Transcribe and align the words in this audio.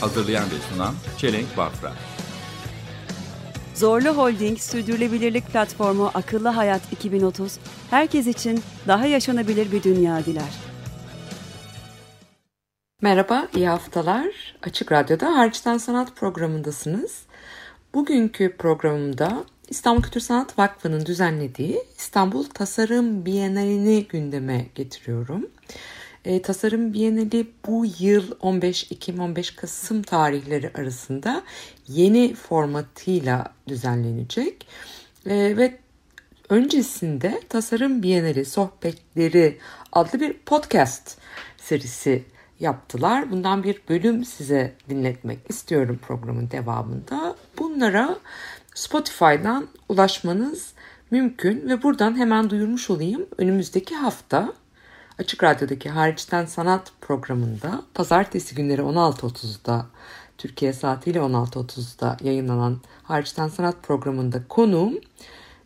Hazırlayan 0.00 0.44
ve 0.44 0.74
sunan 0.74 0.94
Çelenk 1.18 1.56
Bafra. 1.56 1.92
Zorlu 3.74 4.08
Holding 4.08 4.58
Sürdürülebilirlik 4.58 5.46
Platformu 5.46 6.10
Akıllı 6.14 6.48
Hayat 6.48 6.92
2030, 6.92 7.58
herkes 7.90 8.26
için 8.26 8.62
daha 8.88 9.06
yaşanabilir 9.06 9.72
bir 9.72 9.82
dünya 9.82 10.24
diler. 10.24 10.54
Merhaba, 13.02 13.48
iyi 13.56 13.68
haftalar. 13.68 14.26
Açık 14.62 14.92
Radyo'da 14.92 15.36
Hariçten 15.36 15.78
Sanat 15.78 16.16
programındasınız. 16.16 17.22
Bugünkü 17.94 18.56
programımda 18.56 19.44
İstanbul 19.68 20.02
Kültür 20.02 20.20
Sanat 20.20 20.58
Vakfı'nın 20.58 21.06
düzenlediği 21.06 21.82
İstanbul 21.98 22.44
Tasarım 22.44 23.26
Bienalini 23.26 24.06
gündeme 24.08 24.66
getiriyorum. 24.74 25.46
E, 26.24 26.42
Tasarım 26.42 26.92
Bienali 26.92 27.46
bu 27.66 27.86
yıl 27.98 28.24
15 28.40 28.92
Ekim-15 28.92 29.56
Kasım 29.56 30.02
tarihleri 30.02 30.70
arasında 30.74 31.42
yeni 31.88 32.34
formatıyla 32.34 33.54
düzenlenecek. 33.68 34.66
E, 35.26 35.56
ve 35.56 35.78
öncesinde 36.48 37.40
Tasarım 37.48 38.02
Bienali 38.02 38.44
Sohbetleri 38.44 39.58
adlı 39.92 40.20
bir 40.20 40.32
podcast 40.32 41.18
serisi 41.56 42.24
yaptılar. 42.60 43.30
Bundan 43.30 43.62
bir 43.62 43.82
bölüm 43.88 44.24
size 44.24 44.72
dinletmek 44.88 45.38
istiyorum 45.48 45.98
programın 46.06 46.50
devamında. 46.50 47.36
Bunlara 47.58 48.18
Spotify'dan 48.74 49.68
ulaşmanız 49.88 50.72
mümkün 51.10 51.68
ve 51.68 51.82
buradan 51.82 52.18
hemen 52.18 52.50
duyurmuş 52.50 52.90
olayım. 52.90 53.26
Önümüzdeki 53.38 53.94
hafta 53.96 54.52
Açık 55.20 55.44
Radyo'daki 55.44 55.90
Hariçten 55.90 56.44
Sanat 56.44 56.92
programında 57.00 57.82
pazartesi 57.94 58.54
günleri 58.54 58.80
16.30'da 58.80 59.86
Türkiye 60.38 60.72
saatiyle 60.72 61.18
16.30'da 61.18 62.16
yayınlanan 62.22 62.80
Hariçten 63.02 63.48
Sanat 63.48 63.82
programında 63.82 64.42
konuğum 64.48 65.00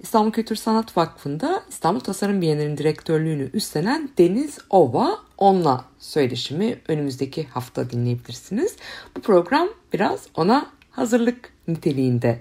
İstanbul 0.00 0.32
Kültür 0.32 0.56
Sanat 0.56 0.96
Vakfı'nda 0.96 1.62
İstanbul 1.68 2.00
Tasarım 2.00 2.40
Bienali'nin 2.40 2.78
direktörlüğünü 2.78 3.50
üstlenen 3.52 4.10
Deniz 4.18 4.58
Ova. 4.70 5.18
Onunla 5.38 5.84
söyleşimi 5.98 6.78
önümüzdeki 6.88 7.46
hafta 7.46 7.90
dinleyebilirsiniz. 7.90 8.76
Bu 9.16 9.20
program 9.20 9.68
biraz 9.92 10.26
ona 10.36 10.66
hazırlık 10.90 11.52
niteliğinde 11.68 12.40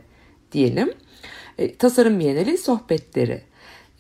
diyelim. 0.52 0.94
E, 1.58 1.75
Tasarım 1.75 2.20
Bienali 2.20 2.58
sohbetleri. 2.58 3.52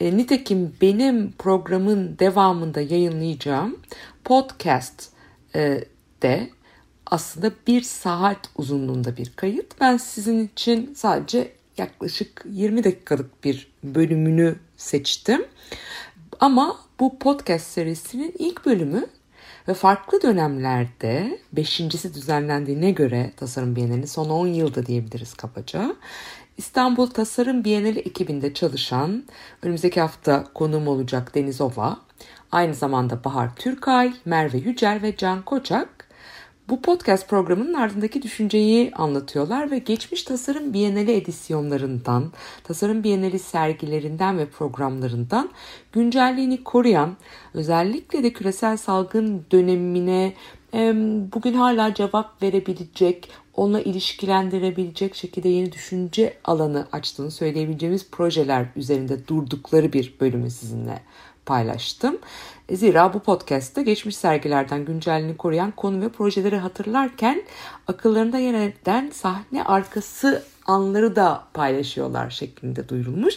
E, 0.03 0.17
nitekim 0.17 0.73
benim 0.81 1.31
programın 1.31 2.19
devamında 2.19 2.81
yayınlayacağım 2.81 3.79
podcast 4.23 5.09
e, 5.55 5.83
de 6.21 6.49
aslında 7.05 7.51
bir 7.67 7.81
saat 7.81 8.49
uzunluğunda 8.55 9.17
bir 9.17 9.31
kayıt. 9.35 9.81
Ben 9.81 9.97
sizin 9.97 10.47
için 10.47 10.93
sadece 10.93 11.51
yaklaşık 11.77 12.45
20 12.45 12.83
dakikalık 12.83 13.43
bir 13.43 13.71
bölümünü 13.83 14.55
seçtim. 14.77 15.45
Ama 16.39 16.79
bu 16.99 17.19
podcast 17.19 17.67
serisinin 17.67 18.33
ilk 18.39 18.65
bölümü 18.65 19.07
ve 19.67 19.73
farklı 19.73 20.21
dönemlerde 20.21 21.39
beşincisi 21.53 22.13
düzenlendiğine 22.13 22.91
göre 22.91 23.31
Tasarım 23.37 23.75
Bienali 23.75 24.07
son 24.07 24.29
10 24.29 24.47
yılda 24.47 24.85
diyebiliriz 24.85 25.33
kabaca. 25.33 25.95
İstanbul 26.57 27.07
Tasarım 27.07 27.63
Bienali 27.63 27.99
ekibinde 27.99 28.53
çalışan 28.53 29.23
önümüzdeki 29.61 30.01
hafta 30.01 30.43
konuğum 30.53 30.87
olacak 30.87 31.35
Deniz 31.35 31.61
Ova, 31.61 31.97
aynı 32.51 32.73
zamanda 32.73 33.23
Bahar 33.23 33.55
Türkay, 33.55 34.13
Merve 34.25 34.57
Yücel 34.57 35.01
ve 35.01 35.17
Can 35.17 35.41
Koçak 35.41 36.07
bu 36.69 36.81
podcast 36.81 37.29
programının 37.29 37.73
ardındaki 37.73 38.21
düşünceyi 38.21 38.91
anlatıyorlar 38.95 39.71
ve 39.71 39.77
geçmiş 39.77 40.23
Tasarım 40.23 40.73
Bienali 40.73 41.11
edisyonlarından, 41.11 42.31
Tasarım 42.63 43.03
Bienali 43.03 43.39
sergilerinden 43.39 44.37
ve 44.37 44.45
programlarından 44.45 45.49
güncelliğini 45.91 46.63
koruyan, 46.63 47.17
özellikle 47.53 48.23
de 48.23 48.33
küresel 48.33 48.77
salgın 48.77 49.45
dönemine 49.51 50.33
bugün 51.33 51.53
hala 51.53 51.93
cevap 51.93 52.43
verebilecek, 52.43 53.29
onunla 53.55 53.81
ilişkilendirebilecek 53.81 55.15
şekilde 55.15 55.49
yeni 55.49 55.71
düşünce 55.71 56.37
alanı 56.43 56.87
açtığını 56.91 57.31
söyleyebileceğimiz 57.31 58.11
projeler 58.11 58.65
üzerinde 58.75 59.27
durdukları 59.27 59.93
bir 59.93 60.13
bölümü 60.19 60.51
sizinle 60.51 60.99
paylaştım. 61.45 62.17
Zira 62.71 63.13
bu 63.13 63.19
podcast'te 63.19 63.83
geçmiş 63.83 64.15
sergilerden 64.15 64.85
güncelliğini 64.85 65.37
koruyan 65.37 65.71
konu 65.71 66.01
ve 66.01 66.09
projeleri 66.09 66.57
hatırlarken 66.57 67.43
akıllarında 67.87 68.37
yer 68.37 68.53
eden 68.53 69.09
sahne 69.09 69.63
arkası 69.63 70.43
anları 70.65 71.15
da 71.15 71.43
paylaşıyorlar 71.53 72.29
şeklinde 72.29 72.89
duyurulmuş. 72.89 73.33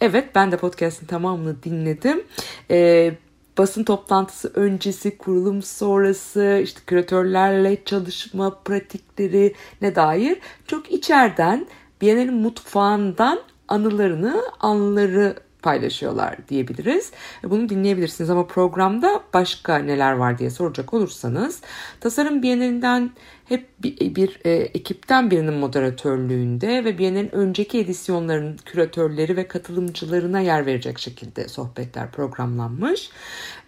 Evet 0.00 0.34
ben 0.34 0.52
de 0.52 0.56
podcast'in 0.56 1.06
tamamını 1.06 1.62
dinledim. 1.62 2.24
Ee, 2.70 3.14
basın 3.58 3.84
toplantısı 3.84 4.52
öncesi, 4.54 5.18
kurulum 5.18 5.62
sonrası, 5.62 6.60
işte 6.62 6.80
küratörlerle 6.86 7.84
çalışma 7.84 8.50
pratikleri 8.64 9.54
ne 9.82 9.94
dair 9.94 10.38
çok 10.66 10.92
içeriden 10.92 11.66
Biennale'nin 12.00 12.34
mutfağından 12.34 13.40
anılarını, 13.68 14.42
anıları 14.60 15.36
paylaşıyorlar 15.62 16.36
diyebiliriz. 16.48 17.12
Bunu 17.44 17.68
dinleyebilirsiniz 17.68 18.30
ama 18.30 18.46
programda 18.46 19.22
başka 19.34 19.78
neler 19.78 20.12
var 20.12 20.38
diye 20.38 20.50
soracak 20.50 20.94
olursanız 20.94 21.60
Tasarım 22.00 22.42
Bienalinden 22.42 23.10
hep 23.44 23.66
bir, 23.82 24.14
bir 24.14 24.40
e, 24.44 24.50
ekipten 24.50 25.30
birinin 25.30 25.54
moderatörlüğünde 25.54 26.84
ve 26.84 26.98
Bienal'in 26.98 27.34
önceki 27.34 27.78
edisyonlarının 27.78 28.56
küratörleri 28.64 29.36
ve 29.36 29.48
katılımcılarına 29.48 30.40
yer 30.40 30.66
verecek 30.66 30.98
şekilde 30.98 31.48
sohbetler 31.48 32.10
programlanmış. 32.10 33.10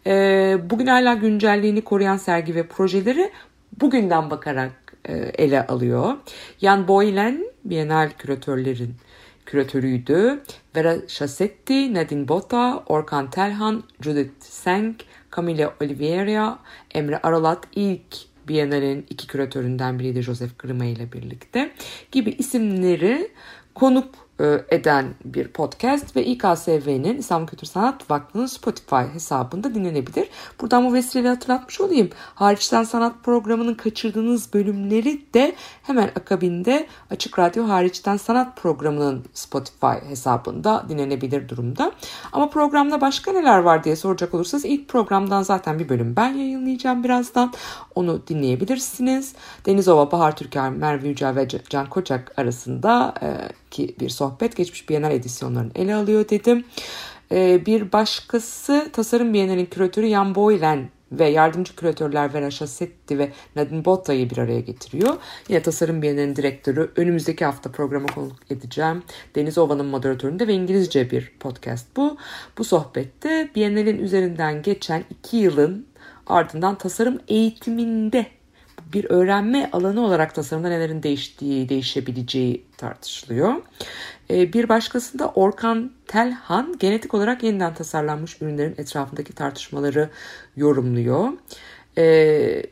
E, 0.07 0.57
bugün 0.71 0.87
hala 0.87 1.15
güncelliğini 1.15 1.83
koruyan 1.83 2.17
sergi 2.17 2.55
ve 2.55 2.67
projeleri 2.67 3.31
bugünden 3.81 4.31
bakarak 4.31 4.73
e, 5.09 5.15
ele 5.15 5.67
alıyor. 5.67 6.15
Jan 6.59 6.89
Boylen, 6.89 7.45
Bienal 7.65 8.11
küratörlerin 8.19 8.95
küratörüydü. 9.51 10.43
Vera 10.77 10.97
Şasetti, 11.09 11.95
Nadine 11.95 12.29
Bota, 12.29 12.85
Orkan 12.87 13.31
Telhan, 13.31 13.83
Judith 14.01 14.41
Senk, 14.41 15.05
Camille 15.37 15.71
Oliveira, 15.83 16.59
Emre 16.95 17.19
Aralat 17.23 17.65
ilk 17.75 18.17
Biennale'nin 18.49 19.07
iki 19.11 19.27
küratöründen 19.27 19.99
biriydi 19.99 20.23
Joseph 20.23 20.59
Grima 20.59 20.85
ile 20.85 21.13
birlikte 21.13 21.73
gibi 22.13 22.31
isimleri 22.31 23.31
konuk 23.75 24.15
eden 24.71 25.15
bir 25.25 25.49
podcast 25.49 26.17
ve 26.17 26.25
İKSV'nin 26.25 27.19
İstanbul 27.19 27.47
Kültür 27.47 27.67
Sanat 27.67 28.11
Vakfı'nın 28.11 28.47
Spotify 28.47 28.97
hesabında 29.13 29.75
dinlenebilir. 29.75 30.29
Buradan 30.61 30.87
bu 30.87 30.93
vesileyle 30.93 31.29
hatırlatmış 31.29 31.81
olayım. 31.81 32.11
Hariçten 32.35 32.83
Sanat 32.83 33.15
programının 33.25 33.75
kaçırdığınız 33.75 34.55
bölümleri 34.55 35.23
de 35.35 35.55
hemen 35.83 36.11
akabinde 36.17 36.87
Açık 37.11 37.39
Radyo 37.39 37.69
Hariçten 37.69 38.17
Sanat 38.17 38.57
programının 38.57 39.25
Spotify 39.35 40.09
hesabında 40.09 40.85
dinlenebilir 40.89 41.49
durumda. 41.49 41.93
Ama 42.33 42.51
programda 42.51 43.01
başka 43.01 43.33
neler 43.33 43.59
var 43.59 43.85
diye 43.85 43.97
soracak 43.97 44.35
olursanız 44.35 44.65
ilk 44.65 44.89
programdan 44.89 45.43
zaten 45.43 45.79
bir 45.79 45.89
bölüm 45.89 46.17
ben 46.17 46.29
yayınlayacağım 46.29 47.05
birazdan. 47.05 47.53
Onu 47.95 48.27
dinleyebilirsiniz. 48.27 49.35
Denizova, 49.67 50.13
Bahar 50.13 50.37
Türker, 50.37 50.71
Merve 50.71 51.09
Yücel 51.09 51.37
ve 51.37 51.49
Can 51.49 51.87
Koçak 51.87 52.39
arasında 52.39 53.15
e, 53.23 53.29
ki 53.71 53.97
bir 54.01 54.09
sohbet 54.09 54.30
geçmiş 54.57 54.89
Bienal 54.89 55.13
edisyonlarını 55.13 55.71
ele 55.75 55.95
alıyor 55.95 56.29
dedim. 56.29 56.65
Ee, 57.33 57.67
bir 57.67 57.93
başkası 57.93 58.89
Tasarım 58.93 59.35
Bienal'in 59.35 59.67
küratörü 59.67 60.09
Jan 60.09 60.35
Boylen 60.35 60.89
ve 61.13 61.29
yardımcı 61.29 61.77
küratörler 61.77 62.35
Vera 62.35 62.51
Şasetti 62.51 63.19
ve 63.19 63.33
Nadine 63.57 63.85
Botta'yı 63.85 64.31
bir 64.31 64.39
araya 64.39 64.61
getiriyor. 64.61 65.17
Yine 65.49 65.63
Tasarım 65.63 66.03
Bienali'nin 66.03 66.37
direktörü 66.37 66.91
önümüzdeki 66.97 67.45
hafta 67.45 67.73
programa 67.73 68.07
konuk 68.07 68.37
edeceğim. 68.51 69.03
Deniz 69.35 69.59
Ova'nın 69.59 69.87
moderatöründe 69.87 70.47
ve 70.47 70.55
İngilizce 70.55 71.11
bir 71.11 71.33
podcast 71.41 71.97
bu. 71.97 72.17
Bu 72.59 72.65
sohbette 72.65 73.51
Bienal'in 73.55 73.99
üzerinden 73.99 74.63
geçen 74.63 75.05
iki 75.11 75.37
yılın 75.37 75.87
ardından 76.27 76.79
tasarım 76.79 77.21
eğitiminde 77.29 78.27
bir 78.93 79.07
öğrenme 79.11 79.71
alanı 79.73 80.07
olarak 80.07 80.35
tasarımda 80.35 80.69
nelerin 80.69 81.03
değiştiği, 81.03 81.69
değişebileceği 81.69 82.67
tartışılıyor. 82.77 83.55
E, 84.31 84.53
bir 84.53 84.69
başkasında 84.69 85.29
Orkan 85.29 85.93
Telhan 86.07 86.79
genetik 86.79 87.15
olarak 87.15 87.43
yeniden 87.43 87.75
tasarlanmış 87.75 88.43
ürünlerin 88.43 88.75
etrafındaki 88.79 89.33
tartışmaları 89.33 90.11
yorumluyor. 90.57 91.29
E, 91.99 92.63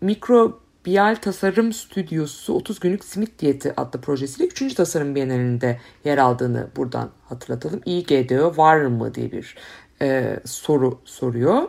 Mikrobiyal 0.00 1.14
Tasarım 1.14 1.72
Stüdyosu 1.72 2.54
30 2.54 2.80
günlük 2.80 3.04
simit 3.04 3.38
diyeti 3.38 3.72
adlı 3.76 4.00
projesiyle 4.00 4.48
3. 4.48 4.74
tasarım 4.74 5.14
bienalinde 5.14 5.80
yer 6.04 6.18
aldığını 6.18 6.68
buradan 6.76 7.10
hatırlatalım. 7.28 7.80
İGDO 7.86 8.56
var 8.56 8.80
mı 8.80 9.14
diye 9.14 9.32
bir 9.32 9.56
e, 10.02 10.40
soru 10.44 11.00
soruyor. 11.04 11.62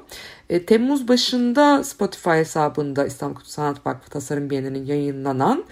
E, 0.50 0.66
Temmuz 0.66 1.08
başında 1.08 1.84
Spotify 1.84 2.30
hesabında 2.30 3.06
İstanbul 3.06 3.36
Kültür 3.36 3.52
Sanat 3.52 3.88
Vakfı 3.88 4.10
Tasarım 4.10 4.50
Bienali'nin 4.50 4.86
yayınlanan 4.86 5.64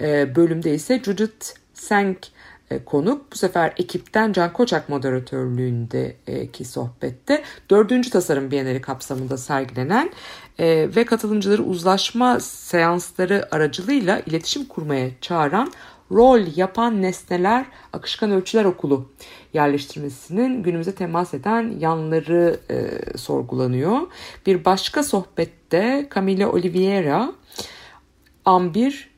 e, 0.00 0.36
bölümde 0.36 0.74
ise 0.74 1.02
Judith 1.04 1.46
Senk 1.74 2.18
e, 2.70 2.84
konuk. 2.84 3.32
Bu 3.32 3.36
sefer 3.36 3.72
ekipten 3.76 4.32
Can 4.32 4.52
Koçak 4.52 4.88
moderatörlüğündeki 4.88 6.64
sohbette 6.64 7.42
dördüncü 7.70 8.10
tasarım 8.10 8.50
bienali 8.50 8.80
kapsamında 8.80 9.36
sergilenen 9.36 10.10
e, 10.58 10.88
ve 10.96 11.04
katılımcıları 11.04 11.62
uzlaşma 11.62 12.40
seansları 12.40 13.48
aracılığıyla 13.50 14.20
iletişim 14.26 14.64
kurmaya 14.64 15.10
çağıran 15.20 15.72
rol 16.12 16.40
yapan 16.56 17.02
nesneler 17.02 17.66
akışkan 17.92 18.30
ölçüler 18.30 18.64
okulu 18.64 19.08
yerleştirmesinin 19.52 20.62
günümüze 20.62 20.94
temas 20.94 21.34
eden 21.34 21.74
yanları 21.78 22.60
e, 22.70 22.90
sorgulanıyor. 23.18 24.00
Bir 24.46 24.64
başka 24.64 25.02
sohbette 25.02 26.08
Camille 26.14 26.46
Oliveira 26.46 27.32
Ambir 28.44 29.10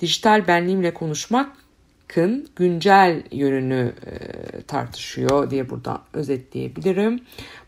dijital 0.00 0.46
benliğimle 0.46 0.94
konuşmakın 0.94 2.48
güncel 2.56 3.22
yönünü 3.32 3.92
e, 4.06 4.62
tartışıyor 4.62 5.50
diye 5.50 5.70
buradan 5.70 6.00
özetleyebilirim. 6.12 7.20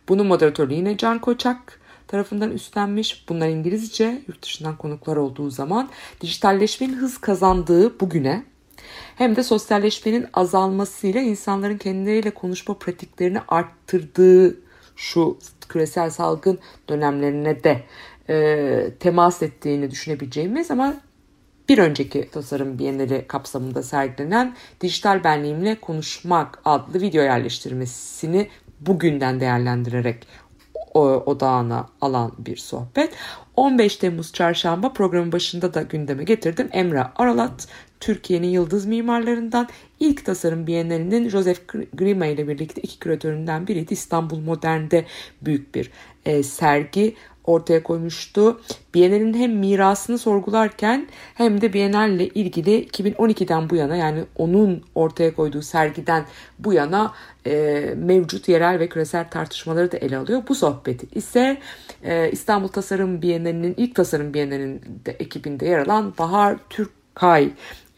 Bunun 0.08 0.26
moderatörlüğü 0.26 0.74
yine 0.74 0.96
Can 0.96 1.18
Koçak 1.18 1.80
tarafından 2.06 2.52
üstlenmiş. 2.52 3.28
Bunlar 3.28 3.48
İngilizce 3.48 4.22
yurt 4.28 4.42
dışından 4.42 4.76
konuklar 4.76 5.16
olduğu 5.16 5.50
zaman 5.50 5.88
dijitalleşmenin 6.20 6.96
hız 6.96 7.18
kazandığı 7.18 8.00
bugüne 8.00 8.44
hem 9.18 9.36
de 9.36 9.42
sosyalleşmenin 9.42 10.26
azalmasıyla 10.34 11.20
insanların 11.20 11.78
kendileriyle 11.78 12.30
konuşma 12.30 12.78
pratiklerini 12.78 13.38
arttırdığı 13.48 14.56
şu 14.96 15.38
küresel 15.68 16.10
salgın 16.10 16.58
dönemlerine 16.88 17.64
de 17.64 17.82
e, 18.28 18.90
temas 19.00 19.42
ettiğini 19.42 19.90
düşünebileceğimiz 19.90 20.70
ama 20.70 20.94
bir 21.68 21.78
önceki 21.78 22.30
tasarım 22.30 22.78
bienali 22.78 23.24
kapsamında 23.28 23.82
sergilenen 23.82 24.56
Dijital 24.80 25.24
Benliğimle 25.24 25.80
Konuşmak 25.80 26.60
adlı 26.64 27.00
video 27.00 27.22
yerleştirmesini 27.22 28.48
bugünden 28.80 29.40
değerlendirerek 29.40 30.26
odağına 30.94 31.86
alan 32.00 32.32
bir 32.38 32.56
sohbet. 32.56 33.14
15 33.56 33.96
Temmuz 33.96 34.32
çarşamba 34.32 34.92
programın 34.92 35.32
başında 35.32 35.74
da 35.74 35.82
gündeme 35.82 36.24
getirdim. 36.24 36.68
Emre 36.72 37.04
Aralat, 37.16 37.68
Türkiye'nin 38.00 38.48
yıldız 38.48 38.86
mimarlarından 38.86 39.68
ilk 40.00 40.24
tasarım 40.24 40.66
bienalinin 40.66 41.28
Joseph 41.28 41.60
Grima 41.94 42.26
ile 42.26 42.48
birlikte 42.48 42.80
iki 42.80 42.98
küratöründen 42.98 43.66
biriydi. 43.66 43.92
İstanbul 43.92 44.38
Modern'de 44.38 45.04
büyük 45.42 45.74
bir 45.74 45.90
e, 46.28 46.42
sergi 46.42 47.14
ortaya 47.44 47.82
koymuştu. 47.82 48.60
Bienalin 48.94 49.34
hem 49.34 49.52
mirasını 49.58 50.18
sorgularken 50.18 51.08
hem 51.34 51.60
de 51.60 51.72
Bienal 51.72 52.10
ile 52.10 52.28
ilgili 52.28 52.86
2012'den 52.86 53.70
bu 53.70 53.76
yana 53.76 53.96
yani 53.96 54.24
onun 54.36 54.84
ortaya 54.94 55.34
koyduğu 55.34 55.62
sergiden 55.62 56.24
bu 56.58 56.72
yana 56.72 57.12
e, 57.46 57.84
mevcut 57.96 58.48
yerel 58.48 58.78
ve 58.78 58.88
küresel 58.88 59.30
tartışmaları 59.30 59.92
da 59.92 59.96
ele 59.96 60.16
alıyor. 60.16 60.42
Bu 60.48 60.54
sohbeti 60.54 61.06
ise 61.14 61.58
e, 62.02 62.30
İstanbul 62.30 62.68
Tasarım 62.68 63.22
Bienalinin 63.22 63.74
ilk 63.76 63.94
tasarım 63.94 64.34
bienalinin 64.34 64.82
de 65.06 65.10
ekibinde 65.10 65.66
yer 65.66 65.78
alan 65.78 66.14
Bahar 66.18 66.56
Türkay 66.70 67.50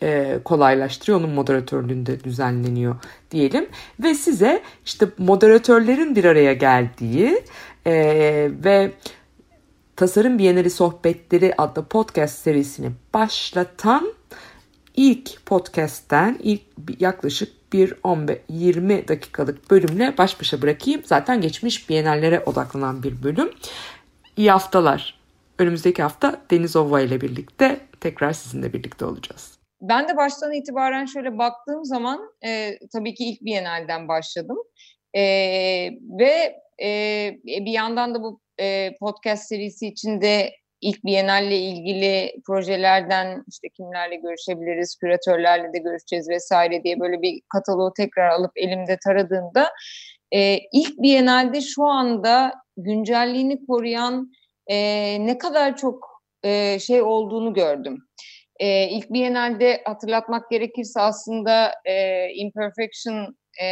e, 0.03 0.39
kolaylaştırıyor. 0.45 1.21
Onun 1.21 1.31
moderatörlüğünde 1.31 2.25
düzenleniyor 2.25 2.97
diyelim. 3.31 3.69
Ve 4.03 4.15
size 4.15 4.63
işte 4.87 5.09
moderatörlerin 5.19 6.17
bir 6.17 6.25
araya 6.25 6.53
geldiği 6.53 7.43
e, 7.87 7.93
ve 8.65 8.93
Tasarım 9.97 10.39
Bienali 10.39 10.71
Sohbetleri 10.71 11.55
adlı 11.59 11.85
podcast 11.85 12.39
serisini 12.39 12.91
başlatan 13.15 14.13
ilk 14.97 15.47
podcast'ten 15.47 16.39
ilk 16.43 16.63
yaklaşık 16.99 17.73
bir 17.73 17.91
15-20 17.91 19.09
dakikalık 19.09 19.71
bölümle 19.71 20.19
baş 20.19 20.41
başa 20.41 20.63
bırakayım. 20.63 21.03
Zaten 21.05 21.41
geçmiş 21.41 21.89
bienallere 21.89 22.41
odaklanan 22.41 23.03
bir 23.03 23.23
bölüm. 23.23 23.51
İyi 24.37 24.51
haftalar. 24.51 25.21
Önümüzdeki 25.59 26.03
hafta 26.03 26.41
Deniz 26.51 26.77
Ova 26.77 27.01
ile 27.01 27.21
birlikte 27.21 27.81
tekrar 28.01 28.33
sizinle 28.33 28.73
birlikte 28.73 29.05
olacağız. 29.05 29.59
Ben 29.81 30.09
de 30.09 30.17
baştan 30.17 30.53
itibaren 30.53 31.05
şöyle 31.05 31.39
baktığım 31.39 31.85
zaman 31.85 32.21
e, 32.47 32.79
tabii 32.93 33.15
ki 33.15 33.25
ilk 33.25 33.45
Biennale'den 33.45 34.09
başladım. 34.09 34.59
E, 35.15 35.23
ve 36.19 36.61
e, 36.83 37.31
bir 37.47 37.73
yandan 37.73 38.15
da 38.15 38.23
bu 38.23 38.41
e, 38.61 38.97
podcast 39.01 39.49
serisi 39.49 39.87
içinde 39.87 40.51
ilk 40.81 41.05
Biennale 41.05 41.59
ilgili 41.59 42.33
projelerden 42.47 43.45
işte 43.49 43.69
kimlerle 43.69 44.17
görüşebiliriz, 44.17 44.97
küratörlerle 45.01 45.73
de 45.73 45.79
görüşeceğiz 45.79 46.29
vesaire 46.29 46.85
diye 46.85 47.01
böyle 47.01 47.23
bir 47.23 47.41
kataloğu 47.53 47.93
tekrar 47.97 48.29
alıp 48.29 48.53
elimde 48.57 48.99
taradığımda 49.05 49.71
e, 50.33 50.59
ilk 50.73 50.99
Biennale'de 50.99 51.61
şu 51.61 51.85
anda 51.85 52.55
güncelliğini 52.77 53.67
koruyan 53.67 54.31
e, 54.67 54.77
ne 55.27 55.39
kadar 55.39 55.77
çok 55.77 56.23
e, 56.43 56.79
şey 56.79 57.03
olduğunu 57.03 57.55
gördüm. 57.55 57.99
E, 58.61 58.89
ilk 58.89 59.11
Biennale'de 59.11 59.83
hatırlatmak 59.85 60.51
gerekirse 60.51 61.01
aslında 61.01 61.73
e, 61.85 62.27
Imperfection 62.35 63.37
e, 63.63 63.69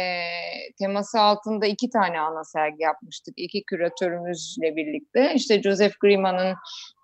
teması 0.79 1.19
altında 1.19 1.65
iki 1.65 1.89
tane 1.89 2.19
ana 2.19 2.43
sergi 2.43 2.83
yapmıştık. 2.83 3.33
İki 3.37 3.63
küratörümüzle 3.63 4.75
birlikte. 4.75 5.33
İşte 5.35 5.61
Joseph 5.61 5.93
Grima'nın 5.99 6.55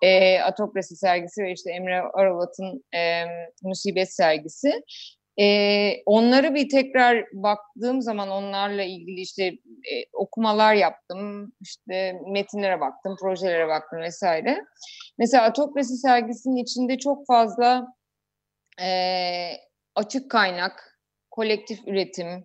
e, 0.02 0.40
Atokrasi 0.40 0.96
sergisi 0.96 1.42
ve 1.42 1.52
işte 1.52 1.72
Emre 1.72 2.00
Aralat'ın 2.00 2.84
e, 2.94 3.24
Musibet 3.62 4.14
sergisi. 4.14 4.82
E, 5.40 5.46
onları 6.06 6.54
bir 6.54 6.68
tekrar 6.68 7.24
baktığım 7.32 8.02
zaman 8.02 8.28
onlarla 8.28 8.82
ilgili 8.82 9.20
işte 9.20 9.44
e, 9.44 9.94
okumalar 10.12 10.74
yaptım, 10.74 11.52
işte 11.60 12.20
metinlere 12.32 12.80
baktım, 12.80 13.16
projelere 13.20 13.68
baktım 13.68 14.00
vesaire. 14.00 14.64
Mesela 15.18 15.44
Atokrasi 15.44 15.96
sergisinin 15.96 16.56
içinde 16.56 16.98
çok 16.98 17.26
fazla 17.26 17.86
e, 18.80 18.88
açık 19.94 20.30
kaynak, 20.30 20.98
kolektif 21.30 21.78
üretim, 21.86 22.44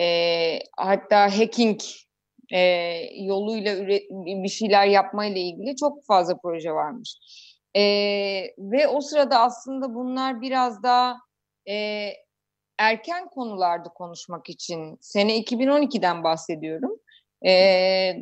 e, 0.00 0.58
hatta 0.76 1.38
hacking 1.38 1.80
e, 2.52 2.60
yoluyla 3.24 3.76
üret, 3.76 4.02
bir 4.10 4.48
şeyler 4.48 4.86
yapmayla 4.86 5.40
ilgili 5.40 5.76
çok 5.76 6.04
fazla 6.04 6.36
proje 6.36 6.72
varmış. 6.72 7.16
E, 7.76 7.82
ve 8.58 8.88
o 8.88 9.00
sırada 9.00 9.40
aslında 9.40 9.94
bunlar 9.94 10.40
biraz 10.40 10.82
daha 10.82 11.16
e, 11.68 12.08
erken 12.78 13.28
konularda 13.28 13.88
konuşmak 13.88 14.48
için 14.48 14.98
sene 15.00 15.38
2012'den 15.38 16.24
bahsediyorum. 16.24 16.92
E, 17.46 17.52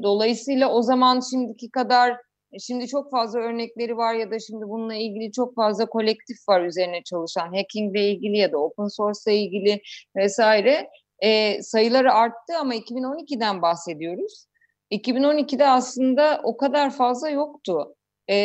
dolayısıyla 0.02 0.72
o 0.72 0.82
zaman 0.82 1.20
şimdiki 1.20 1.70
kadar 1.70 2.16
Şimdi 2.60 2.88
çok 2.88 3.10
fazla 3.10 3.38
örnekleri 3.38 3.96
var 3.96 4.14
ya 4.14 4.30
da 4.30 4.38
şimdi 4.38 4.68
bununla 4.68 4.94
ilgili 4.94 5.32
çok 5.32 5.54
fazla 5.54 5.86
kolektif 5.86 6.36
var 6.48 6.64
üzerine 6.64 7.02
çalışan 7.02 7.56
hacking 7.56 7.96
ile 7.96 8.10
ilgili 8.10 8.38
ya 8.38 8.52
da 8.52 8.58
open 8.58 8.86
source 8.86 9.32
ile 9.32 9.40
ilgili 9.40 9.82
vesaire 10.16 10.90
e, 11.24 11.62
sayıları 11.62 12.12
arttı 12.12 12.58
ama 12.60 12.74
2012'den 12.74 13.62
bahsediyoruz. 13.62 14.46
2012'de 14.90 15.68
aslında 15.68 16.40
o 16.44 16.56
kadar 16.56 16.90
fazla 16.90 17.30
yoktu. 17.30 17.94
E, 18.30 18.36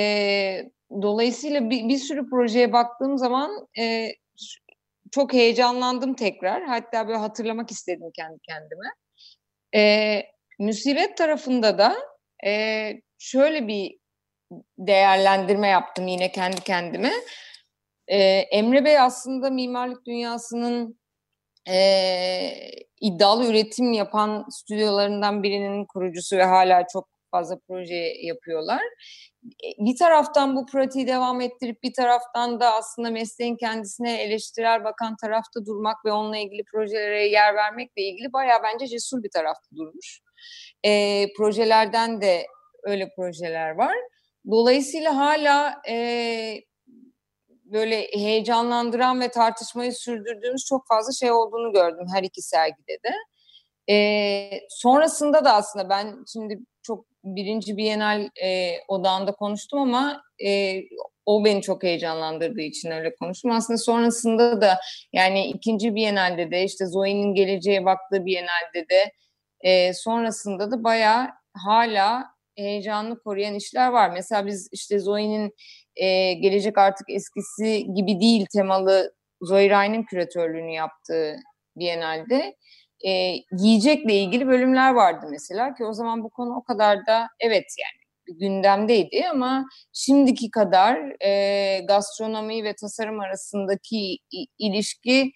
dolayısıyla 0.91 1.69
bir, 1.69 1.89
bir 1.89 1.97
sürü 1.97 2.29
projeye 2.29 2.73
baktığım 2.73 3.17
zaman 3.17 3.67
e, 3.79 4.07
çok 5.11 5.33
heyecanlandım 5.33 6.13
tekrar. 6.13 6.63
Hatta 6.63 7.07
böyle 7.07 7.19
hatırlamak 7.19 7.71
istedim 7.71 8.11
kendi 8.15 8.39
kendime. 8.39 8.87
E, 9.75 10.23
müsibet 10.59 11.17
tarafında 11.17 11.77
da 11.77 11.95
e, 12.45 12.91
şöyle 13.19 13.67
bir 13.67 13.97
değerlendirme 14.77 15.67
yaptım 15.67 16.07
yine 16.07 16.31
kendi 16.31 16.61
kendime. 16.61 17.11
E, 18.07 18.17
Emre 18.51 18.85
Bey 18.85 18.99
aslında 18.99 19.49
mimarlık 19.49 20.05
dünyasının 20.05 20.98
e, 21.69 21.79
iddialı 23.01 23.45
üretim 23.49 23.93
yapan 23.93 24.45
stüdyolarından 24.49 25.43
birinin 25.43 25.85
kurucusu 25.85 26.37
ve 26.37 26.43
hala 26.43 26.87
çok 26.93 27.09
fazla 27.31 27.59
proje 27.67 28.13
yapıyorlar. 28.21 28.81
E, 29.43 29.67
Bir 29.85 29.97
taraftan 29.97 30.55
bu 30.55 30.65
pratiği 30.65 31.07
devam 31.07 31.41
ettirip 31.41 31.83
bir 31.83 31.93
taraftan 31.93 32.59
da 32.59 32.73
aslında 32.73 33.09
mesleğin 33.11 33.55
kendisine 33.55 34.21
eleştirel 34.21 34.83
bakan 34.83 35.15
tarafta 35.21 35.65
durmak 35.65 36.05
ve 36.05 36.11
onunla 36.11 36.37
ilgili 36.37 36.63
projelere 36.73 37.27
yer 37.27 37.55
vermekle 37.55 38.01
ilgili 38.01 38.33
bayağı 38.33 38.59
bence 38.63 38.87
cesur 38.87 39.23
bir 39.23 39.29
tarafta 39.29 39.75
durmuş. 39.75 40.19
E, 40.85 41.25
projelerden 41.37 42.21
de 42.21 42.45
öyle 42.83 43.09
projeler 43.15 43.69
var. 43.69 43.95
Dolayısıyla 44.51 45.17
hala 45.17 45.81
e, 45.89 45.95
böyle 47.73 48.01
heyecanlandıran 48.01 49.21
ve 49.21 49.31
tartışmayı 49.31 49.93
sürdürdüğümüz 49.93 50.65
çok 50.65 50.87
fazla 50.87 51.13
şey 51.13 51.31
olduğunu 51.31 51.73
gördüm 51.73 52.05
her 52.15 52.23
iki 52.23 52.41
sergide 52.41 52.97
de. 53.05 53.13
Ee, 53.93 54.49
sonrasında 54.69 55.45
da 55.45 55.53
aslında 55.53 55.89
ben 55.89 56.23
şimdi 56.33 56.59
çok 56.83 57.05
birinci 57.23 57.77
Bienal 57.77 58.29
e, 58.43 58.77
odağında 58.87 59.31
konuştum 59.31 59.79
ama 59.79 60.21
e, 60.45 60.81
o 61.25 61.45
beni 61.45 61.61
çok 61.61 61.83
heyecanlandırdığı 61.83 62.61
için 62.61 62.91
öyle 62.91 63.15
konuştum. 63.15 63.51
Aslında 63.51 63.77
sonrasında 63.77 64.61
da 64.61 64.79
yani 65.13 65.47
ikinci 65.47 65.95
Bienal'de 65.95 66.51
de 66.51 66.63
işte 66.63 66.85
Zoe'nin 66.85 67.33
geleceğe 67.33 67.85
baktığı 67.85 68.25
Bienal'de 68.25 68.89
de 68.89 69.11
e, 69.61 69.93
sonrasında 69.93 70.71
da 70.71 70.83
bayağı 70.83 71.27
hala 71.53 72.25
heyecanlı 72.55 73.23
koruyan 73.23 73.55
işler 73.55 73.87
var. 73.87 74.09
Mesela 74.09 74.45
biz 74.45 74.69
işte 74.71 74.99
Zoe'nin 74.99 75.53
e, 75.99 76.33
gelecek 76.33 76.77
artık 76.77 77.09
eskisi 77.09 77.93
gibi 77.93 78.19
değil 78.19 78.45
temalı 78.53 79.13
Zoe 79.41 79.69
Ryan'ın 79.69 80.03
küratörlüğünü 80.03 80.71
yaptığı 80.71 81.35
Biennale'de 81.75 82.55
e, 83.07 83.11
yiyecekle 83.51 84.13
ilgili 84.13 84.47
bölümler 84.47 84.93
vardı 84.93 85.27
mesela 85.29 85.73
ki 85.73 85.85
o 85.85 85.93
zaman 85.93 86.23
bu 86.23 86.29
konu 86.29 86.55
o 86.55 86.63
kadar 86.63 87.05
da 87.07 87.27
evet 87.39 87.65
yani 87.79 87.99
gündemdeydi 88.39 89.27
ama 89.31 89.65
şimdiki 89.93 90.51
kadar 90.51 91.23
e, 91.25 91.79
gastronomi 91.79 92.63
ve 92.63 92.73
tasarım 92.75 93.19
arasındaki 93.19 94.17
ilişki 94.59 95.31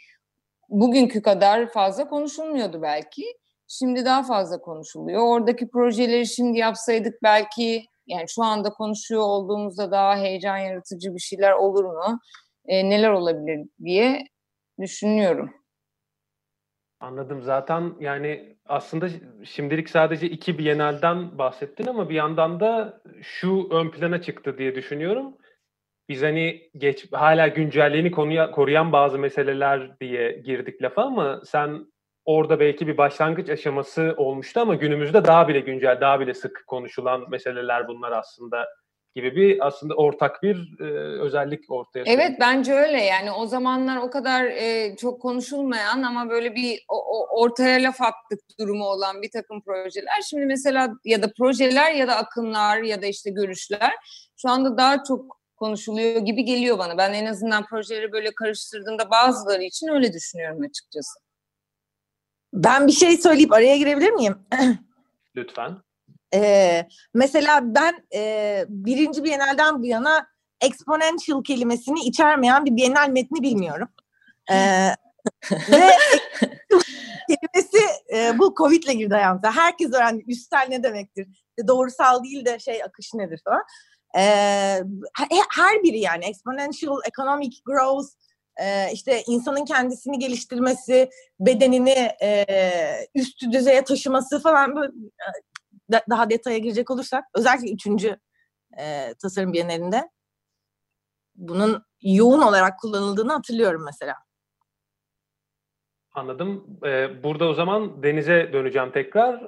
bugünkü 0.70 1.22
kadar 1.22 1.72
fazla 1.72 2.08
konuşulmuyordu 2.10 2.82
belki. 2.82 3.24
Şimdi 3.68 4.06
daha 4.06 4.24
fazla 4.24 4.62
konuşuluyor. 4.62 5.22
Oradaki 5.22 5.70
projeleri 5.70 6.28
şimdi 6.28 6.58
yapsaydık 6.58 7.24
belki 7.24 7.86
yani 8.08 8.26
şu 8.30 8.44
anda 8.44 8.70
konuşuyor 8.70 9.22
olduğumuzda 9.22 9.92
daha 9.92 10.18
heyecan 10.18 10.58
yaratıcı 10.58 11.16
bir 11.16 11.20
şeyler 11.20 11.52
olur 11.52 11.86
mu? 11.86 12.20
E, 12.66 12.90
neler 12.90 13.10
olabilir 13.10 13.68
diye 13.84 14.24
düşünüyorum. 14.82 15.54
Anladım. 17.00 17.42
Zaten 17.42 17.94
yani 18.00 18.58
aslında 18.66 19.10
şimdilik 19.44 19.90
sadece 19.90 20.30
iki 20.30 20.58
Biennale'den 20.58 21.38
bahsettin 21.38 21.88
ama 21.88 22.10
bir 22.10 22.16
yandan 22.16 22.60
da 22.60 23.02
şu 23.22 23.68
ön 23.72 23.92
plana 23.92 24.22
çıktı 24.22 24.58
diye 24.58 24.76
düşünüyorum. 24.76 25.38
Biz 26.10 26.24
hani 26.24 26.70
geç 26.78 27.14
hala 27.14 27.48
güncelliğini 27.48 28.12
konuya, 28.12 28.52
koruyan 28.52 28.92
bazı 28.92 29.20
meseleler 29.20 30.00
diye 30.00 30.32
girdik 30.32 30.82
lafa 30.82 31.04
ama 31.04 31.42
sen 31.46 31.93
orada 32.26 32.60
belki 32.60 32.88
bir 32.88 32.98
başlangıç 32.98 33.50
aşaması 33.50 34.14
olmuştu 34.18 34.60
ama 34.60 34.76
günümüzde 34.76 35.26
daha 35.26 35.48
bile 35.48 35.60
güncel, 35.60 36.02
daha 36.02 36.20
bile 36.20 36.34
sık 36.34 36.64
konuşulan 36.68 37.30
meseleler 37.30 37.88
bunlar 37.88 38.12
aslında 38.12 38.66
gibi 39.16 39.36
bir 39.36 39.68
aslında 39.68 39.94
ortak 39.94 40.44
bir 40.44 40.80
e, 40.80 40.84
özellik 41.22 41.72
ortaya 41.72 42.06
çıkıyor. 42.06 42.20
Evet 42.20 42.38
bence 42.40 42.74
öyle 42.74 43.02
yani 43.02 43.32
o 43.32 43.46
zamanlar 43.46 43.98
o 43.98 44.10
kadar 44.10 44.46
e, 44.46 44.96
çok 44.96 45.22
konuşulmayan 45.22 46.04
ama 46.04 46.30
böyle 46.30 46.56
bir 46.56 46.80
o, 46.90 46.96
o- 46.96 47.42
ortaya 47.42 47.84
laf 47.84 48.02
attık 48.02 48.40
durumu 48.60 48.86
olan 48.86 49.22
bir 49.22 49.32
takım 49.32 49.62
projeler. 49.62 50.22
Şimdi 50.30 50.46
mesela 50.46 50.90
ya 51.06 51.22
da 51.22 51.32
projeler 51.38 51.92
ya 51.94 52.08
da 52.08 52.16
akımlar 52.16 52.78
ya 52.78 53.02
da 53.02 53.06
işte 53.06 53.30
görüşler 53.32 53.94
şu 54.38 54.50
anda 54.50 54.78
daha 54.78 55.04
çok 55.04 55.38
konuşuluyor 55.56 56.22
gibi 56.22 56.44
geliyor 56.46 56.78
bana. 56.80 56.98
Ben 56.98 57.14
en 57.14 57.26
azından 57.26 57.66
projeleri 57.66 58.12
böyle 58.12 58.32
karıştırdığımda 58.36 59.10
bazıları 59.10 59.64
için 59.64 59.88
öyle 59.88 60.14
düşünüyorum 60.14 60.62
açıkçası. 60.62 61.20
Ben 62.54 62.88
bir 62.88 62.92
şey 62.92 63.18
söyleyip 63.18 63.54
araya 63.54 63.78
girebilir 63.78 64.12
miyim? 64.12 64.38
Lütfen. 65.36 65.78
Ee, 66.34 66.88
mesela 67.14 67.76
ben 67.76 68.06
e, 68.16 68.66
birinci 68.70 69.24
Biennale'den 69.24 69.82
bu 69.82 69.86
yana 69.86 70.28
exponential 70.62 71.44
kelimesini 71.44 72.00
içermeyen 72.00 72.66
bir 72.66 72.76
Biennale 72.76 73.12
metni 73.12 73.42
bilmiyorum. 73.42 73.90
Ee, 74.52 74.56
ve 75.52 75.90
kelimesi 77.28 77.78
e, 78.16 78.40
bu 78.40 78.56
Covid'le 78.58 78.92
girdi 78.92 79.14
hayatımıza. 79.14 79.52
Herkes 79.62 79.94
öğrendi 79.94 80.24
üstel 80.28 80.66
ne 80.70 80.84
demektir. 80.84 81.28
İşte 81.28 81.68
doğrusal 81.68 82.24
değil 82.24 82.46
de 82.46 82.60
şey 82.60 82.84
akış 82.84 83.14
nedir 83.14 83.42
falan. 83.46 83.64
Ee, 84.18 84.84
he- 85.20 85.44
her 85.56 85.84
biri 85.84 86.00
yani 86.00 86.26
exponential 86.26 86.98
economic 87.08 87.52
growth 87.66 88.10
e, 88.62 88.92
işte 88.94 89.24
insanın 89.28 89.66
kendisini 89.66 90.20
geliştirmesi, 90.20 91.10
bedenini 91.40 92.10
e, 92.22 92.46
üst 93.16 93.52
düzeye 93.52 93.84
taşıması 93.84 94.42
falan 94.42 94.76
böyle 94.76 94.94
da- 95.92 96.06
daha 96.10 96.30
detaya 96.30 96.58
girecek 96.58 96.92
olursak 96.92 97.24
özellikle 97.36 97.72
üçüncü 97.72 98.18
e, 98.80 99.14
tasarım 99.22 99.54
bienalinde 99.54 100.10
bunun 101.36 101.86
yoğun 102.02 102.42
olarak 102.42 102.80
kullanıldığını 102.80 103.32
hatırlıyorum 103.34 103.86
mesela. 103.86 104.16
Anladım. 106.12 106.80
Ee, 106.86 107.24
burada 107.24 107.46
o 107.46 107.54
zaman 107.54 108.04
Deniz'e 108.04 108.54
döneceğim 108.54 108.92
tekrar. 108.92 109.42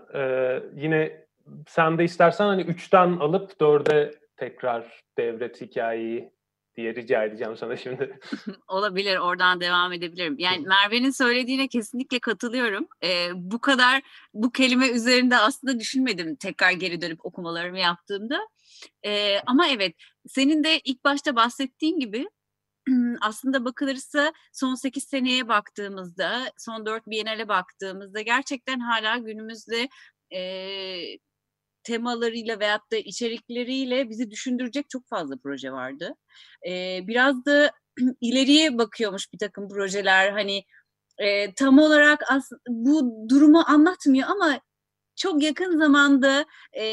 Yine 0.76 1.26
sen 1.68 1.98
de 1.98 2.04
istersen 2.04 2.46
hani 2.46 2.62
üçten 2.62 3.18
alıp 3.18 3.60
dörde 3.60 4.16
tekrar 4.38 5.04
devret 5.18 5.62
hikayeyi 5.62 6.35
diye 6.77 6.96
rica 6.96 7.24
edeceğim 7.24 7.58
sana 7.58 7.77
şimdi. 7.77 8.20
Olabilir, 8.67 9.17
oradan 9.17 9.62
devam 9.62 9.94
edebilirim. 9.94 10.36
Yani 10.39 10.67
Merve'nin 10.67 11.12
söylediğine 11.12 11.67
kesinlikle 11.67 12.20
katılıyorum. 12.20 12.88
Ee, 13.03 13.29
bu 13.34 13.60
kadar 13.62 14.01
bu 14.34 14.51
kelime 14.51 14.89
üzerinde 14.89 15.38
aslında 15.38 15.79
düşünmedim 15.79 16.36
tekrar 16.36 16.72
geri 16.72 17.01
dönüp 17.01 17.25
okumalarımı 17.25 17.79
yaptığımda. 17.79 18.39
Ee, 19.05 19.39
ama 19.46 19.67
evet, 19.67 19.96
senin 20.27 20.63
de 20.63 20.79
ilk 20.84 21.03
başta 21.03 21.36
bahsettiğin 21.36 22.00
gibi 22.00 22.29
aslında 23.22 23.65
bakılırsa 23.65 24.34
son 24.53 24.75
8 24.75 25.03
seneye 25.03 25.48
baktığımızda, 25.48 26.51
son 26.58 26.86
4 26.86 27.08
Biennale 27.08 27.48
baktığımızda 27.48 28.22
gerçekten 28.22 28.79
hala 28.79 29.17
günümüzde 29.17 29.89
e, 30.36 30.39
temalarıyla 31.86 32.60
veyahut 32.60 32.92
da 32.92 32.98
içerikleriyle 32.98 34.10
bizi 34.10 34.32
düşündürecek 34.32 34.89
çok 34.89 35.08
fazla 35.10 35.36
proje 35.44 35.72
vardı. 35.72 36.15
Ee, 36.68 37.00
biraz 37.08 37.46
da 37.46 37.72
ileriye 38.22 38.77
bakıyormuş 38.77 39.34
bir 39.34 39.38
takım 39.38 39.70
projeler 39.70 40.32
hani 40.32 40.63
e, 41.18 41.54
tam 41.54 41.80
olarak 41.80 42.32
as- 42.32 42.51
bu 42.70 43.30
durumu 43.30 43.63
anlatmıyor 43.68 44.30
ama 44.30 44.60
çok 45.15 45.44
yakın 45.44 45.80
zamanda 45.80 46.46
e, 46.80 46.84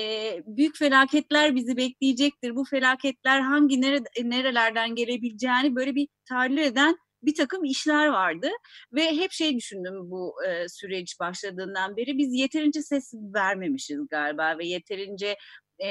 büyük 0.47 0.77
felaketler 0.77 1.55
bizi 1.57 1.77
bekleyecektir. 1.77 2.57
Bu 2.57 2.65
felaketler 2.65 3.41
hangi 3.41 3.81
nere, 3.81 4.01
nerelerden 4.23 4.95
gelebileceğini 4.95 5.77
böyle 5.77 5.95
bir 5.95 6.09
tahlil 6.29 6.59
eden 6.59 6.97
bir 7.23 7.35
takım 7.35 7.65
işler 7.65 8.09
vardı 8.09 8.49
ve 8.93 9.17
hep 9.17 9.33
şey 9.33 9.57
düşündüm 9.57 10.11
bu 10.11 10.35
e, 10.49 10.69
süreç 10.69 11.21
başladığından 11.21 11.97
beri 11.97 12.19
biz 12.19 12.35
yeterince 12.35 12.83
ses 12.83 13.15
vermemişiz 13.15 14.09
galiba 14.11 14.59
ve 14.59 14.67
yeterince 14.67 15.37
e, 15.85 15.89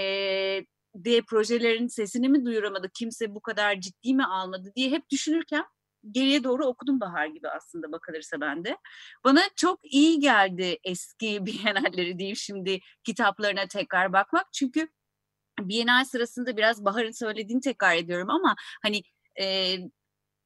de 0.96 1.22
projelerin 1.22 1.88
sesini 1.88 2.30
mi 2.30 2.46
duyuramadı, 2.46 2.90
kimse 2.94 3.36
bu 3.36 3.42
kadar 3.42 3.80
ciddi 3.80 4.14
mi 4.14 4.26
almadı 4.26 4.72
diye 4.76 4.90
hep 4.90 5.10
düşünürken 5.10 5.66
geriye 6.12 6.44
doğru 6.44 6.66
okudum 6.66 7.00
Bahar 7.00 7.26
gibi 7.26 7.50
aslında 7.50 7.92
bakılırsa 7.92 8.42
ben 8.42 8.66
de. 8.66 8.78
Bana 9.24 9.42
çok 9.56 9.80
iyi 9.94 10.20
geldi 10.20 10.78
eski 10.84 11.46
Biennalleri 11.46 12.20
diyeyim 12.20 12.36
şimdi 12.36 12.80
kitaplarına 13.04 13.68
tekrar 13.68 14.14
bakmak. 14.14 14.54
Çünkü 14.54 14.88
Biennale 15.60 16.06
sırasında 16.06 16.58
biraz 16.58 16.86
Bahar'ın 16.86 17.12
söylediğini 17.12 17.62
tekrar 17.62 17.96
ediyorum 17.96 18.30
ama 18.30 18.56
hani 18.82 19.02
e, 19.42 19.76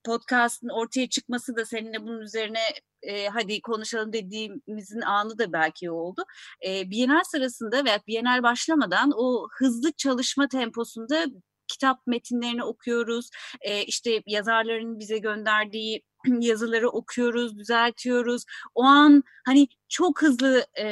podcast'ın 0.05 0.69
ortaya 0.69 1.09
çıkması 1.09 1.55
da 1.55 1.65
seninle 1.65 2.01
bunun 2.01 2.21
üzerine 2.21 2.59
e, 3.01 3.27
hadi 3.27 3.62
konuşalım 3.62 4.13
dediğimizin 4.13 5.01
anı 5.01 5.38
da 5.38 5.53
belki 5.53 5.91
oldu. 5.91 6.24
E, 6.67 6.89
Bienal 6.89 7.24
sırasında 7.24 7.85
veya 7.85 8.00
Bienal 8.07 8.43
başlamadan 8.43 9.12
o 9.15 9.47
hızlı 9.59 9.91
çalışma 9.91 10.47
temposunda 10.47 11.25
kitap 11.67 12.07
metinlerini 12.07 12.63
okuyoruz. 12.63 13.29
E, 13.62 13.83
işte 13.83 14.24
yazarların 14.25 15.00
bize 15.00 15.17
gönderdiği 15.17 16.03
yazıları 16.39 16.89
okuyoruz, 16.89 17.58
düzeltiyoruz. 17.58 18.44
O 18.75 18.84
an 18.84 19.24
hani 19.46 19.67
çok 19.89 20.22
hızlı 20.22 20.65
e, 20.79 20.86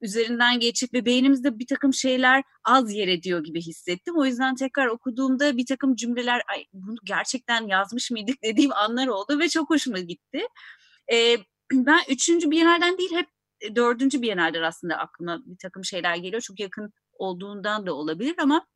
üzerinden 0.00 0.60
geçip 0.60 0.94
ve 0.94 1.04
beynimizde 1.04 1.58
bir 1.58 1.66
takım 1.66 1.94
şeyler 1.94 2.42
az 2.64 2.92
yer 2.92 3.08
ediyor 3.08 3.44
gibi 3.44 3.60
hissettim. 3.60 4.14
O 4.18 4.24
yüzden 4.24 4.54
tekrar 4.54 4.86
okuduğumda 4.86 5.56
bir 5.56 5.66
takım 5.66 5.96
cümleler 5.96 6.42
Ay, 6.54 6.64
bunu 6.72 6.96
gerçekten 7.04 7.66
yazmış 7.66 8.10
mıydık 8.10 8.42
dediğim 8.42 8.72
anlar 8.72 9.06
oldu 9.06 9.38
ve 9.38 9.48
çok 9.48 9.70
hoşuma 9.70 9.98
gitti. 9.98 10.42
E, 11.12 11.36
ben 11.72 12.00
üçüncü 12.08 12.50
Biennale'den 12.50 12.98
değil 12.98 13.12
hep 13.12 13.28
dördüncü 13.76 14.22
Biennale'den 14.22 14.62
aslında 14.62 14.96
aklıma 14.96 15.42
bir 15.46 15.58
takım 15.62 15.84
şeyler 15.84 16.16
geliyor. 16.16 16.42
Çok 16.42 16.60
yakın 16.60 16.92
olduğundan 17.18 17.86
da 17.86 17.94
olabilir 17.94 18.34
ama 18.38 18.66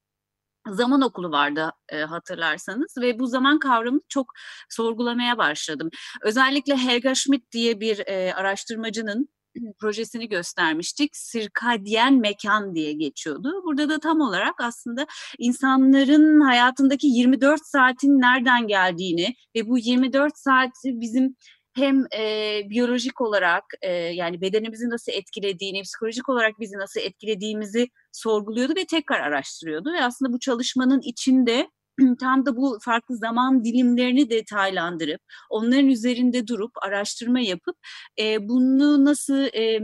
zaman 0.71 1.01
okulu 1.01 1.31
vardı 1.31 1.73
e, 1.89 2.01
hatırlarsanız 2.01 2.95
ve 3.01 3.19
bu 3.19 3.27
zaman 3.27 3.59
kavramını 3.59 4.01
çok 4.09 4.33
sorgulamaya 4.71 5.39
başladım. 5.39 5.91
Özellikle 6.23 6.77
Helga 6.77 7.15
Schmidt 7.15 7.53
diye 7.53 7.81
bir 7.81 8.07
e, 8.07 8.35
araştırmacının 8.35 9.29
projesini 9.81 10.29
göstermiştik. 10.29 11.17
Sirkadyen 11.17 12.15
mekan 12.15 12.75
diye 12.75 12.93
geçiyordu. 12.93 13.53
Burada 13.65 13.89
da 13.89 13.99
tam 14.01 14.21
olarak 14.21 14.61
aslında 14.61 15.07
insanların 15.39 16.41
hayatındaki 16.41 17.07
24 17.07 17.67
saatin 17.67 18.21
nereden 18.21 18.67
geldiğini 18.67 19.35
ve 19.57 19.69
bu 19.69 19.79
24 19.79 20.39
saati 20.39 21.01
bizim 21.01 21.37
hem 21.75 22.05
e, 22.17 22.61
biyolojik 22.71 23.21
olarak 23.21 23.65
e, 23.83 23.93
yani 23.93 24.41
bedenimizi 24.41 24.91
nasıl 24.91 25.13
etkilediğini, 25.13 25.83
psikolojik 25.83 26.29
olarak 26.29 26.61
bizi 26.61 26.77
nasıl 26.77 27.01
etkilediğimizi 27.01 27.89
sorguluyordu 28.13 28.75
ve 28.77 28.87
tekrar 28.87 29.21
araştırıyordu. 29.21 29.93
Ve 29.93 30.05
aslında 30.05 30.33
bu 30.33 30.39
çalışmanın 30.39 31.01
içinde 31.01 31.71
tam 32.21 32.47
da 32.47 32.57
bu 32.57 32.79
farklı 32.83 33.17
zaman 33.17 33.65
dilimlerini 33.65 34.31
detaylandırıp, 34.31 35.21
onların 35.51 35.89
üzerinde 35.89 36.47
durup, 36.47 36.73
araştırma 36.83 37.41
yapıp 37.41 37.77
e, 38.19 38.49
bunu 38.49 39.05
nasıl... 39.05 39.43
E, 39.45 39.81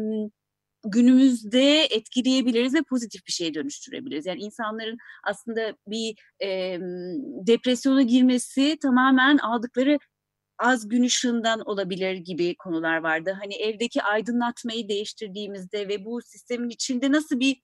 günümüzde 0.85 1.85
etkileyebiliriz 1.85 2.75
ve 2.75 2.83
pozitif 2.83 3.26
bir 3.26 3.33
şeye 3.33 3.54
dönüştürebiliriz. 3.54 4.26
Yani 4.26 4.40
insanların 4.40 4.97
aslında 5.25 5.76
bir 5.87 6.14
e, 6.42 6.78
depresyona 7.47 8.02
girmesi 8.02 8.78
tamamen 8.83 9.38
aldıkları 9.38 9.99
az 10.59 10.88
gün 10.88 11.03
ışığından 11.03 11.61
olabilir 11.61 12.15
gibi 12.15 12.57
konular 12.57 12.97
vardı. 12.97 13.37
Hani 13.43 13.55
evdeki 13.55 14.03
aydınlatmayı 14.03 14.88
değiştirdiğimizde 14.88 15.88
ve 15.88 16.05
bu 16.05 16.23
sistemin 16.23 16.71
içinde 16.71 17.12
nasıl 17.12 17.41
bir 17.41 17.62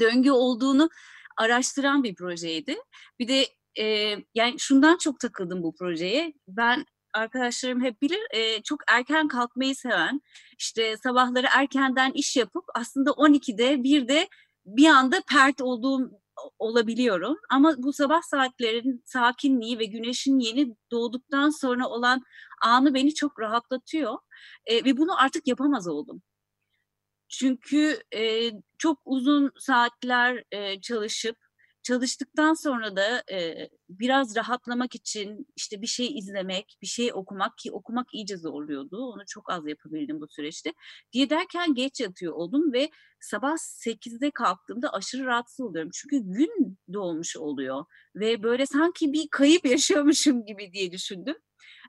döngü 0.00 0.30
olduğunu 0.30 0.90
araştıran 1.36 2.02
bir 2.02 2.14
projeydi. 2.14 2.76
Bir 3.18 3.28
de 3.28 3.46
e, 3.78 4.16
yani 4.34 4.54
şundan 4.58 4.98
çok 4.98 5.20
takıldım 5.20 5.62
bu 5.62 5.74
projeye. 5.74 6.32
Ben 6.48 6.86
arkadaşlarım 7.14 7.84
hep 7.84 8.02
bilir 8.02 8.20
e, 8.30 8.62
çok 8.62 8.80
erken 8.88 9.28
kalkmayı 9.28 9.76
seven 9.76 10.20
işte 10.58 10.96
sabahları 10.96 11.46
erkenden 11.56 12.12
iş 12.12 12.36
yapıp 12.36 12.64
aslında 12.74 13.10
12'de 13.10 13.82
bir 13.82 14.08
de 14.08 14.28
bir 14.66 14.86
anda 14.86 15.22
pert 15.28 15.60
olduğum 15.60 16.19
olabiliyorum. 16.58 17.36
Ama 17.50 17.74
bu 17.78 17.92
sabah 17.92 18.22
saatlerin 18.22 19.02
sakinliği 19.06 19.78
ve 19.78 19.84
güneşin 19.84 20.38
yeni 20.38 20.76
doğduktan 20.90 21.50
sonra 21.50 21.88
olan 21.88 22.22
anı 22.62 22.94
beni 22.94 23.14
çok 23.14 23.40
rahatlatıyor. 23.40 24.18
E, 24.66 24.84
ve 24.84 24.96
bunu 24.96 25.22
artık 25.22 25.46
yapamaz 25.48 25.88
oldum. 25.88 26.22
Çünkü 27.28 28.02
e, 28.14 28.50
çok 28.78 28.98
uzun 29.04 29.52
saatler 29.58 30.44
e, 30.52 30.80
çalışıp 30.80 31.36
çalıştıktan 31.82 32.54
sonra 32.54 32.96
da 32.96 33.22
e, 33.32 33.68
biraz 33.88 34.36
rahatlamak 34.36 34.94
için 34.94 35.46
işte 35.56 35.82
bir 35.82 35.86
şey 35.86 36.18
izlemek, 36.18 36.78
bir 36.82 36.86
şey 36.86 37.10
okumak 37.14 37.58
ki 37.58 37.72
okumak 37.72 38.14
iyice 38.14 38.36
zorluyordu. 38.36 38.96
Onu 38.96 39.22
çok 39.28 39.50
az 39.50 39.66
yapabildim 39.68 40.20
bu 40.20 40.28
süreçte. 40.28 40.72
Diye 41.12 41.30
derken 41.30 41.74
geç 41.74 42.00
yatıyor 42.00 42.32
oldum 42.32 42.72
ve 42.72 42.90
sabah 43.24 43.56
8'de 43.56 44.30
kalktığımda 44.30 44.92
aşırı 44.92 45.24
rahatsız 45.26 45.60
oluyorum. 45.60 45.90
Çünkü 45.94 46.18
gün 46.18 46.78
doğmuş 46.92 47.36
oluyor 47.36 47.84
ve 48.16 48.42
böyle 48.42 48.66
sanki 48.66 49.12
bir 49.12 49.28
kayıp 49.30 49.64
yaşıyormuşum 49.66 50.46
gibi 50.46 50.72
diye 50.72 50.92
düşündüm. 50.92 51.36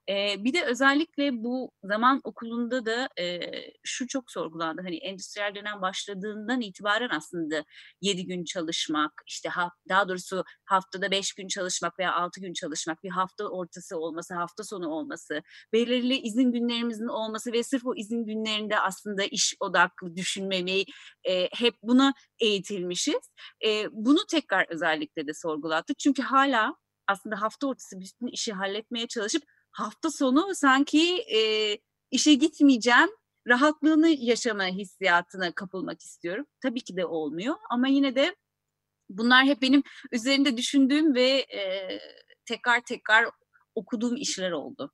E, 0.09 0.43
bir 0.43 0.53
de 0.53 0.63
özellikle 0.65 1.43
bu 1.43 1.71
zaman 1.83 2.21
okulunda 2.23 2.85
da 2.85 3.09
e, 3.19 3.39
şu 3.83 4.07
çok 4.07 4.31
sorgulandı. 4.31 4.81
Hani 4.81 4.95
endüstriyel 4.95 5.55
dönem 5.55 5.81
başladığından 5.81 6.61
itibaren 6.61 7.09
aslında 7.09 7.63
7 8.01 8.25
gün 8.25 8.43
çalışmak, 8.43 9.11
işte 9.27 9.49
ha, 9.49 9.71
daha 9.89 10.09
doğrusu 10.09 10.43
haftada 10.65 11.11
5 11.11 11.33
gün 11.33 11.47
çalışmak 11.47 11.99
veya 11.99 12.13
6 12.15 12.41
gün 12.41 12.53
çalışmak, 12.53 13.03
bir 13.03 13.09
hafta 13.09 13.47
ortası 13.47 13.97
olması, 13.97 14.35
hafta 14.35 14.63
sonu 14.63 14.89
olması, 14.89 15.41
belirli 15.73 16.17
izin 16.17 16.51
günlerimizin 16.51 17.07
olması 17.07 17.53
ve 17.53 17.63
sırf 17.63 17.85
o 17.85 17.95
izin 17.95 18.25
günlerinde 18.25 18.79
aslında 18.79 19.23
iş 19.23 19.55
odaklı 19.59 20.15
düşünmemeyi 20.15 20.85
e, 21.23 21.47
hep 21.53 21.73
buna 21.83 22.13
eğitilmişiz. 22.39 23.31
E, 23.65 23.87
bunu 23.91 24.19
tekrar 24.31 24.65
özellikle 24.69 25.27
de 25.27 25.33
sorgulattık. 25.33 25.99
Çünkü 25.99 26.21
hala 26.21 26.75
aslında 27.07 27.41
hafta 27.41 27.67
ortası 27.67 27.99
bütün 27.99 28.27
işi 28.27 28.53
halletmeye 28.53 29.07
çalışıp 29.07 29.43
hafta 29.71 30.09
sonu 30.09 30.55
sanki 30.55 31.17
e, 31.17 31.39
işe 32.11 32.33
gitmeyeceğim, 32.33 33.09
rahatlığını 33.47 34.09
yaşama 34.09 34.65
hissiyatına 34.65 35.51
kapılmak 35.51 36.01
istiyorum. 36.01 36.45
Tabii 36.63 36.81
ki 36.81 36.97
de 36.97 37.05
olmuyor 37.05 37.55
ama 37.69 37.87
yine 37.87 38.15
de 38.15 38.35
bunlar 39.09 39.45
hep 39.45 39.61
benim 39.61 39.83
üzerinde 40.11 40.57
düşündüğüm 40.57 41.15
ve 41.15 41.29
e, 41.29 41.99
tekrar 42.45 42.81
tekrar 42.81 43.25
okuduğum 43.75 44.15
işler 44.15 44.51
oldu. 44.51 44.91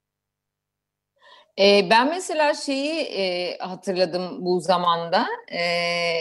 E, 1.60 1.90
ben 1.90 2.10
mesela 2.10 2.54
şeyi 2.54 3.02
e, 3.02 3.58
hatırladım 3.58 4.46
bu 4.46 4.60
zamanda. 4.60 5.28
E, 5.52 5.62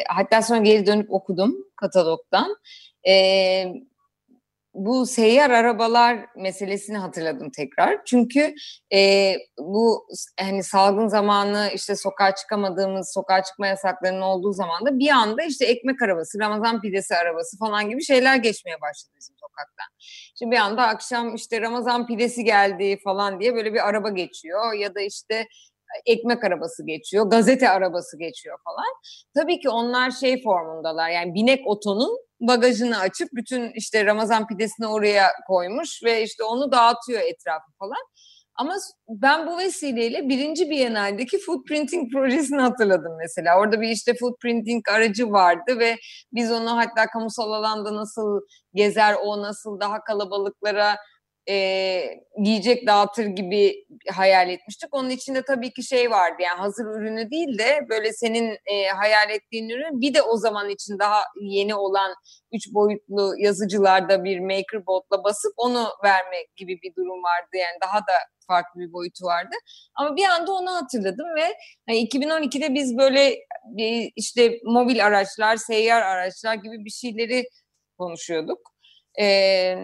hatta 0.08 0.42
sonra 0.42 0.58
geri 0.58 0.86
dönüp 0.86 1.12
okudum 1.12 1.56
katalogdan. 1.76 2.56
E, 3.08 3.12
bu 4.76 5.06
seyyar 5.06 5.50
arabalar 5.50 6.26
meselesini 6.36 6.98
hatırladım 6.98 7.50
tekrar. 7.50 8.04
Çünkü 8.04 8.54
e, 8.92 9.34
bu 9.58 10.08
hani 10.40 10.62
salgın 10.62 11.08
zamanı 11.08 11.70
işte 11.74 11.96
sokağa 11.96 12.34
çıkamadığımız, 12.34 13.12
sokağa 13.14 13.42
çıkma 13.42 13.66
yasaklarının 13.66 14.20
olduğu 14.20 14.52
zaman 14.52 14.86
da 14.86 14.98
bir 14.98 15.10
anda 15.10 15.42
işte 15.42 15.66
ekmek 15.66 16.02
arabası, 16.02 16.38
Ramazan 16.38 16.80
pidesi 16.80 17.16
arabası 17.16 17.58
falan 17.58 17.90
gibi 17.90 18.04
şeyler 18.04 18.36
geçmeye 18.36 18.80
başladı 18.80 19.14
bizim 19.16 19.36
sokaktan. 19.36 19.86
Şimdi 20.38 20.52
bir 20.52 20.60
anda 20.60 20.86
akşam 20.86 21.34
işte 21.34 21.60
Ramazan 21.60 22.06
pidesi 22.06 22.44
geldi 22.44 22.98
falan 23.04 23.40
diye 23.40 23.54
böyle 23.54 23.74
bir 23.74 23.88
araba 23.88 24.08
geçiyor 24.08 24.72
ya 24.72 24.94
da 24.94 25.00
işte 25.00 25.46
ekmek 26.06 26.44
arabası 26.44 26.86
geçiyor, 26.86 27.26
gazete 27.26 27.68
arabası 27.68 28.18
geçiyor 28.18 28.58
falan. 28.64 28.92
Tabii 29.34 29.60
ki 29.60 29.68
onlar 29.68 30.10
şey 30.10 30.42
formundalar 30.42 31.10
yani 31.10 31.34
binek 31.34 31.66
otonun 31.66 32.18
bagajını 32.40 32.98
açıp 32.98 33.28
bütün 33.32 33.72
işte 33.74 34.04
Ramazan 34.04 34.46
pidesini 34.46 34.86
oraya 34.86 35.28
koymuş 35.46 36.02
ve 36.04 36.22
işte 36.22 36.44
onu 36.44 36.72
dağıtıyor 36.72 37.20
etrafı 37.20 37.72
falan. 37.78 38.06
Ama 38.58 38.74
ben 39.08 39.46
bu 39.46 39.58
vesileyle 39.58 40.28
birinci 40.28 40.70
Biennale'deki 40.70 41.38
footprinting 41.38 42.12
projesini 42.12 42.60
hatırladım 42.60 43.12
mesela. 43.18 43.60
Orada 43.60 43.80
bir 43.80 43.88
işte 43.88 44.14
footprinting 44.20 44.88
aracı 44.88 45.30
vardı 45.32 45.78
ve 45.78 45.96
biz 46.32 46.52
onu 46.52 46.76
hatta 46.76 47.06
kamusal 47.06 47.52
alanda 47.52 47.94
nasıl 47.94 48.40
gezer, 48.74 49.14
o 49.24 49.42
nasıl 49.42 49.80
daha 49.80 50.04
kalabalıklara 50.04 50.96
e, 51.48 51.54
yiyecek 52.38 52.86
dağıtır 52.86 53.24
gibi 53.24 53.86
hayal 54.12 54.48
etmiştik. 54.50 54.88
Onun 54.94 55.10
içinde 55.10 55.42
tabii 55.42 55.72
ki 55.72 55.82
şey 55.82 56.10
vardı 56.10 56.36
yani 56.42 56.58
hazır 56.58 56.84
ürünü 56.84 57.30
değil 57.30 57.58
de 57.58 57.86
böyle 57.88 58.12
senin 58.12 58.58
e, 58.66 58.88
hayal 58.88 59.30
ettiğin 59.30 59.68
ürün 59.68 60.00
bir 60.00 60.14
de 60.14 60.22
o 60.22 60.36
zaman 60.36 60.68
için 60.68 60.98
daha 60.98 61.22
yeni 61.40 61.74
olan 61.74 62.14
üç 62.52 62.74
boyutlu 62.74 63.34
yazıcılarda 63.38 64.24
bir 64.24 64.40
makerbotla 64.40 65.24
basıp 65.24 65.52
onu 65.56 65.88
verme 66.04 66.36
gibi 66.56 66.78
bir 66.82 66.94
durum 66.94 67.22
vardı. 67.22 67.50
Yani 67.52 67.78
daha 67.82 67.98
da 67.98 68.14
farklı 68.46 68.80
bir 68.80 68.92
boyutu 68.92 69.24
vardı. 69.24 69.56
Ama 69.94 70.16
bir 70.16 70.24
anda 70.24 70.52
onu 70.52 70.74
hatırladım 70.74 71.26
ve 71.36 71.54
yani 71.88 72.08
2012'de 72.08 72.74
biz 72.74 72.98
böyle 72.98 73.36
işte 74.16 74.60
mobil 74.64 75.06
araçlar, 75.06 75.56
seyyar 75.56 76.02
araçlar 76.02 76.54
gibi 76.54 76.84
bir 76.84 76.90
şeyleri 76.90 77.44
konuşuyorduk. 77.98 78.58
Ee, 79.20 79.76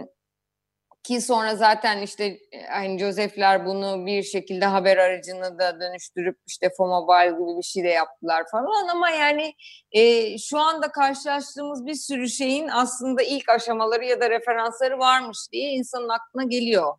ki 1.02 1.20
sonra 1.20 1.56
zaten 1.56 2.02
işte 2.02 2.38
hani 2.70 2.98
Joseph'ler 2.98 3.66
bunu 3.66 4.06
bir 4.06 4.22
şekilde 4.22 4.66
haber 4.66 4.96
aracını 4.96 5.58
da 5.58 5.80
dönüştürüp 5.80 6.38
işte 6.46 6.70
Fomobile 6.76 7.30
gibi 7.30 7.58
bir 7.58 7.62
şey 7.62 7.84
de 7.84 7.88
yaptılar 7.88 8.44
falan 8.50 8.88
ama 8.88 9.10
yani 9.10 9.54
e, 9.92 10.38
şu 10.38 10.58
anda 10.58 10.92
karşılaştığımız 10.92 11.86
bir 11.86 11.94
sürü 11.94 12.28
şeyin 12.28 12.68
aslında 12.68 13.22
ilk 13.22 13.48
aşamaları 13.48 14.04
ya 14.04 14.20
da 14.20 14.30
referansları 14.30 14.98
varmış 14.98 15.38
diye 15.52 15.70
insanın 15.70 16.08
aklına 16.08 16.44
geliyor. 16.44 16.94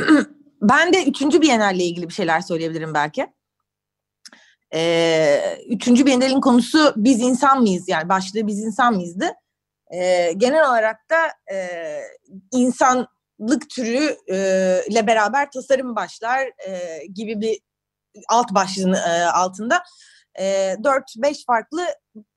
Ben 0.62 0.92
de 0.92 1.04
üçüncü 1.04 1.42
Biennale 1.42 1.84
ilgili 1.84 2.08
bir 2.08 2.14
şeyler 2.14 2.40
söyleyebilirim 2.40 2.94
belki. 2.94 3.26
Ee, 4.74 5.58
üçüncü 5.68 6.06
Biennale'in 6.06 6.40
konusu 6.40 6.92
biz 6.96 7.20
insan 7.20 7.60
mıyız 7.60 7.88
yani 7.88 8.08
başlığı 8.08 8.46
biz 8.46 8.58
insan 8.58 8.94
mıyızdı 8.94 9.34
e, 9.90 10.32
genel 10.32 10.68
olarak 10.68 10.96
da 11.10 11.52
e, 11.54 12.00
insanlık 12.52 13.70
türü 13.70 14.16
e, 14.30 14.36
ile 14.88 15.06
beraber 15.06 15.50
tasarım 15.50 15.96
başlar 15.96 16.46
e, 16.68 17.06
gibi 17.14 17.40
bir 17.40 17.58
alt 18.28 18.54
başlığın 18.54 18.92
e, 18.92 19.24
altında 19.24 19.82
e, 20.38 20.76
4-5 20.82 21.44
farklı 21.46 21.80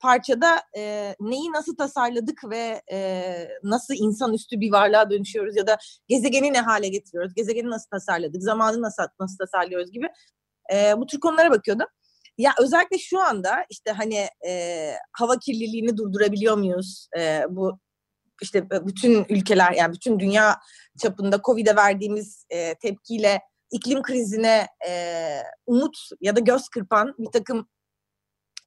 parçada 0.00 0.62
e, 0.76 1.14
neyi 1.20 1.52
nasıl 1.52 1.76
tasarladık 1.76 2.50
ve 2.50 2.82
e, 2.92 3.48
nasıl 3.62 3.94
insanüstü 3.94 4.60
bir 4.60 4.72
varlığa 4.72 5.10
dönüşüyoruz 5.10 5.56
ya 5.56 5.66
da 5.66 5.78
gezegeni 6.08 6.52
ne 6.52 6.60
hale 6.60 6.88
getiriyoruz, 6.88 7.34
gezegeni 7.34 7.70
nasıl 7.70 7.88
tasarladık, 7.90 8.42
zamanı 8.42 8.82
nasıl, 8.82 9.02
nasıl 9.20 9.36
tasarlıyoruz 9.36 9.92
gibi 9.92 10.08
e, 10.72 10.94
bu 10.96 11.06
tür 11.06 11.20
konulara 11.20 11.50
bakıyordum. 11.50 11.86
Ya 12.42 12.52
özellikle 12.60 12.98
şu 12.98 13.20
anda 13.20 13.64
işte 13.70 13.90
hani 13.90 14.28
e, 14.46 14.92
hava 15.12 15.38
kirliliğini 15.38 15.96
durdurabiliyor 15.96 16.56
muyuz? 16.56 17.08
E, 17.18 17.44
bu 17.48 17.78
işte 18.42 18.70
bütün 18.70 19.26
ülkeler 19.28 19.72
yani 19.72 19.92
bütün 19.92 20.20
dünya 20.20 20.60
çapında 21.02 21.40
Covid'e 21.44 21.76
verdiğimiz 21.76 22.46
e, 22.50 22.74
tepkiyle 22.74 23.40
iklim 23.70 24.02
krizine 24.02 24.66
e, 24.88 24.92
umut 25.66 25.96
ya 26.20 26.36
da 26.36 26.40
göz 26.40 26.68
kırpan 26.68 27.14
bir 27.18 27.30
takım 27.32 27.68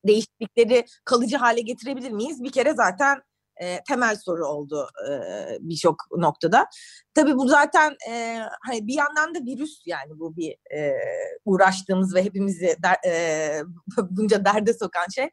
değişiklikleri 0.08 0.86
kalıcı 1.06 1.38
hale 1.38 1.62
getirebilir 1.62 2.12
miyiz? 2.12 2.44
Bir 2.44 2.52
kere 2.52 2.74
zaten 2.74 3.22
e, 3.62 3.84
temel 3.84 4.16
soru 4.16 4.48
oldu 4.48 4.90
e, 5.10 5.14
birçok 5.60 5.98
noktada. 6.18 6.68
Tabii 7.14 7.36
bu 7.36 7.48
zaten 7.48 7.96
e, 8.10 8.40
hani 8.62 8.88
bir 8.88 8.94
yandan 8.94 9.36
da 9.36 9.40
virüs 9.40 9.82
yani 9.86 10.20
bu 10.20 10.38
bir 10.38 10.52
e, 10.78 10.98
uğraştığımız 11.46 12.16
ve 12.16 12.24
hepimizi 12.24 12.78
der, 12.84 12.98
e, 13.12 13.62
bunca 14.10 14.46
derde 14.46 14.74
sokan 14.74 15.08
şey. 15.16 15.30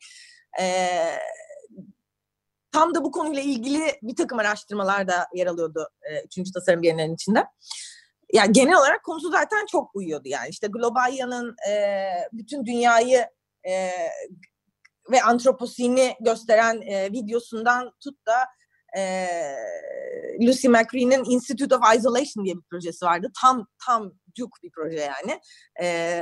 E, 0.60 0.88
tam 2.72 2.94
da 2.94 3.04
bu 3.04 3.10
konuyla 3.10 3.42
ilgili 3.42 3.82
bir 4.02 4.16
takım 4.16 4.38
araştırmalar 4.38 5.08
da 5.08 5.26
yer 5.34 5.46
alıyordu 5.46 5.88
e, 6.02 6.24
Üçüncü 6.24 6.52
Tasarım 6.52 6.82
Bienalinin 6.82 7.14
içinde. 7.14 7.46
Yani 8.32 8.52
genel 8.52 8.76
olarak 8.76 9.04
konusu 9.04 9.30
zaten 9.30 9.66
çok 9.66 9.96
uyuyordu 9.96 10.28
yani. 10.28 10.48
işte 10.48 10.66
Globalya'nın 10.66 11.56
e, 11.70 12.04
bütün 12.32 12.66
dünyayı 12.66 13.26
e, 13.68 13.90
ve 15.10 15.22
antroposini 15.22 16.14
gösteren 16.20 16.80
e, 16.80 17.12
videosundan 17.12 17.92
tut 18.04 18.26
da 18.26 18.34
e, 18.98 19.26
Lucy 20.46 20.68
McCree'nin 20.68 21.24
Institute 21.30 21.76
of 21.76 21.82
Isolation 21.96 22.44
diye 22.44 22.54
bir 22.54 22.62
projesi 22.70 23.04
vardı. 23.04 23.30
Tam 23.42 23.66
tam 23.86 24.12
cuk 24.34 24.50
bir 24.62 24.70
proje 24.70 25.00
yani. 25.00 25.40
E, 25.82 26.20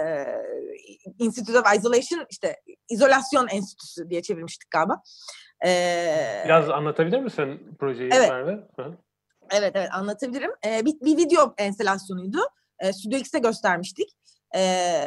Institute 1.19 1.61
of 1.61 1.77
Isolation 1.77 2.27
işte 2.31 2.57
izolasyon 2.89 3.49
enstitüsü 3.49 4.11
diye 4.11 4.23
çevirmiştik 4.23 4.71
galiba. 4.71 5.03
E, 5.67 6.43
Biraz 6.45 6.71
anlatabilir 6.71 7.21
misin 7.21 7.77
projeyi 7.79 8.11
Evet. 8.15 8.31
Merve? 8.31 8.53
Hı. 8.77 8.97
Evet 9.51 9.73
evet 9.75 9.89
anlatabilirim. 9.93 10.51
Ee, 10.67 10.85
bir, 10.85 11.01
bir 11.01 11.17
video 11.17 11.55
enstalasyonuydu. 11.59 12.39
Ee, 12.81 12.93
Studio 12.93 13.19
X'te 13.19 13.39
göstermiştik. 13.39 14.09
Ee, 14.57 15.05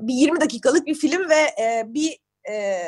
bir 0.00 0.14
20 0.14 0.40
dakikalık 0.40 0.86
bir 0.86 0.94
film 0.94 1.30
ve 1.30 1.62
e, 1.62 1.84
bir 1.86 2.18
e, 2.50 2.78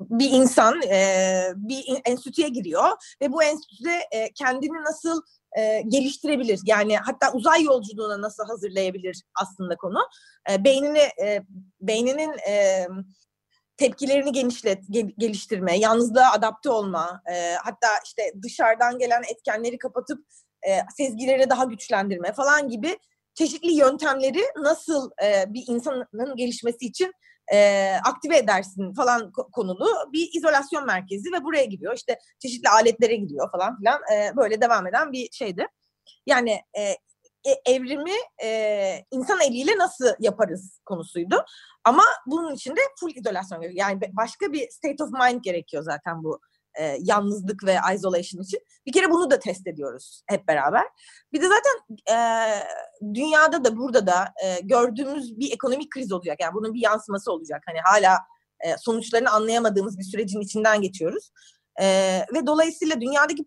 bir 0.00 0.30
insan 0.30 0.82
e, 0.82 1.48
bir 1.56 1.84
enstitüye 2.04 2.48
giriyor 2.48 3.16
ve 3.22 3.32
bu 3.32 3.42
enstitüde 3.42 4.08
e, 4.10 4.32
kendini 4.32 4.84
nasıl 4.84 5.22
e, 5.58 5.82
geliştirebilir? 5.88 6.60
Yani 6.64 6.96
hatta 6.96 7.32
uzay 7.32 7.62
yolculuğuna 7.62 8.20
nasıl 8.20 8.44
hazırlayabilir 8.44 9.22
aslında 9.40 9.76
konu. 9.76 9.98
E, 10.50 10.64
beynini 10.64 11.08
e, 11.22 11.42
beyninin 11.80 12.32
e, 12.48 12.86
tepkilerini 13.76 14.32
genişlet, 14.32 14.82
gel- 14.90 15.12
geliştirme, 15.18 15.78
yalnızlığa 15.78 16.32
adapte 16.32 16.70
olma, 16.70 17.22
e, 17.32 17.54
hatta 17.54 17.88
işte 18.04 18.22
dışarıdan 18.42 18.98
gelen 18.98 19.22
etkenleri 19.32 19.78
kapatıp 19.78 20.26
e, 20.68 20.78
sezgileri 20.96 21.50
daha 21.50 21.64
güçlendirme 21.64 22.32
falan 22.32 22.68
gibi 22.68 22.98
çeşitli 23.34 23.72
yöntemleri 23.72 24.42
nasıl 24.56 25.10
e, 25.24 25.44
bir 25.54 25.64
insanın 25.66 26.36
gelişmesi 26.36 26.86
için 26.86 27.12
e, 27.52 27.90
aktive 28.04 28.36
edersin 28.36 28.94
falan 28.94 29.20
ko- 29.20 29.50
konulu 29.50 29.88
bir 30.12 30.30
izolasyon 30.34 30.86
merkezi 30.86 31.32
ve 31.32 31.44
buraya 31.44 31.64
gidiyor. 31.64 31.96
İşte 31.96 32.18
çeşitli 32.38 32.68
aletlere 32.68 33.16
gidiyor 33.16 33.50
falan 33.52 33.78
filan 33.78 34.00
e, 34.14 34.36
böyle 34.36 34.60
devam 34.60 34.86
eden 34.86 35.12
bir 35.12 35.30
şeydi. 35.32 35.66
Yani 36.26 36.60
e, 36.78 36.96
evrimi 37.66 38.14
e, 38.42 39.04
insan 39.10 39.40
eliyle 39.40 39.78
nasıl 39.78 40.06
yaparız 40.20 40.80
konusuydu. 40.84 41.44
Ama 41.84 42.02
bunun 42.26 42.54
için 42.54 42.76
de 42.76 42.80
full 43.00 43.16
izolasyon 43.16 43.60
gerekiyor. 43.60 43.88
Yani 43.88 44.00
başka 44.12 44.52
bir 44.52 44.70
state 44.70 45.04
of 45.04 45.10
mind 45.10 45.42
gerekiyor 45.42 45.82
zaten 45.82 46.24
bu 46.24 46.40
e, 46.80 46.96
yalnızlık 47.00 47.64
ve 47.64 47.76
isolation 47.94 48.42
için. 48.42 48.60
Bir 48.86 48.92
kere 48.92 49.10
bunu 49.10 49.30
da 49.30 49.38
test 49.38 49.66
ediyoruz 49.66 50.22
hep 50.26 50.48
beraber. 50.48 50.84
Bir 51.32 51.42
de 51.42 51.48
zaten 51.48 52.02
e, 52.16 52.18
dünyada 53.14 53.64
da 53.64 53.76
burada 53.76 54.06
da 54.06 54.32
e, 54.44 54.60
gördüğümüz 54.60 55.38
bir 55.38 55.52
ekonomik 55.52 55.90
kriz 55.90 56.12
olacak. 56.12 56.40
Yani 56.40 56.54
bunun 56.54 56.74
bir 56.74 56.82
yansıması 56.82 57.32
olacak. 57.32 57.62
Hani 57.66 57.78
hala 57.84 58.18
e, 58.60 58.76
sonuçlarını 58.78 59.30
anlayamadığımız 59.30 59.98
bir 59.98 60.04
sürecin 60.04 60.40
içinden 60.40 60.82
geçiyoruz. 60.82 61.30
E, 61.80 61.86
ve 62.34 62.46
dolayısıyla 62.46 63.00
dünyadaki 63.00 63.44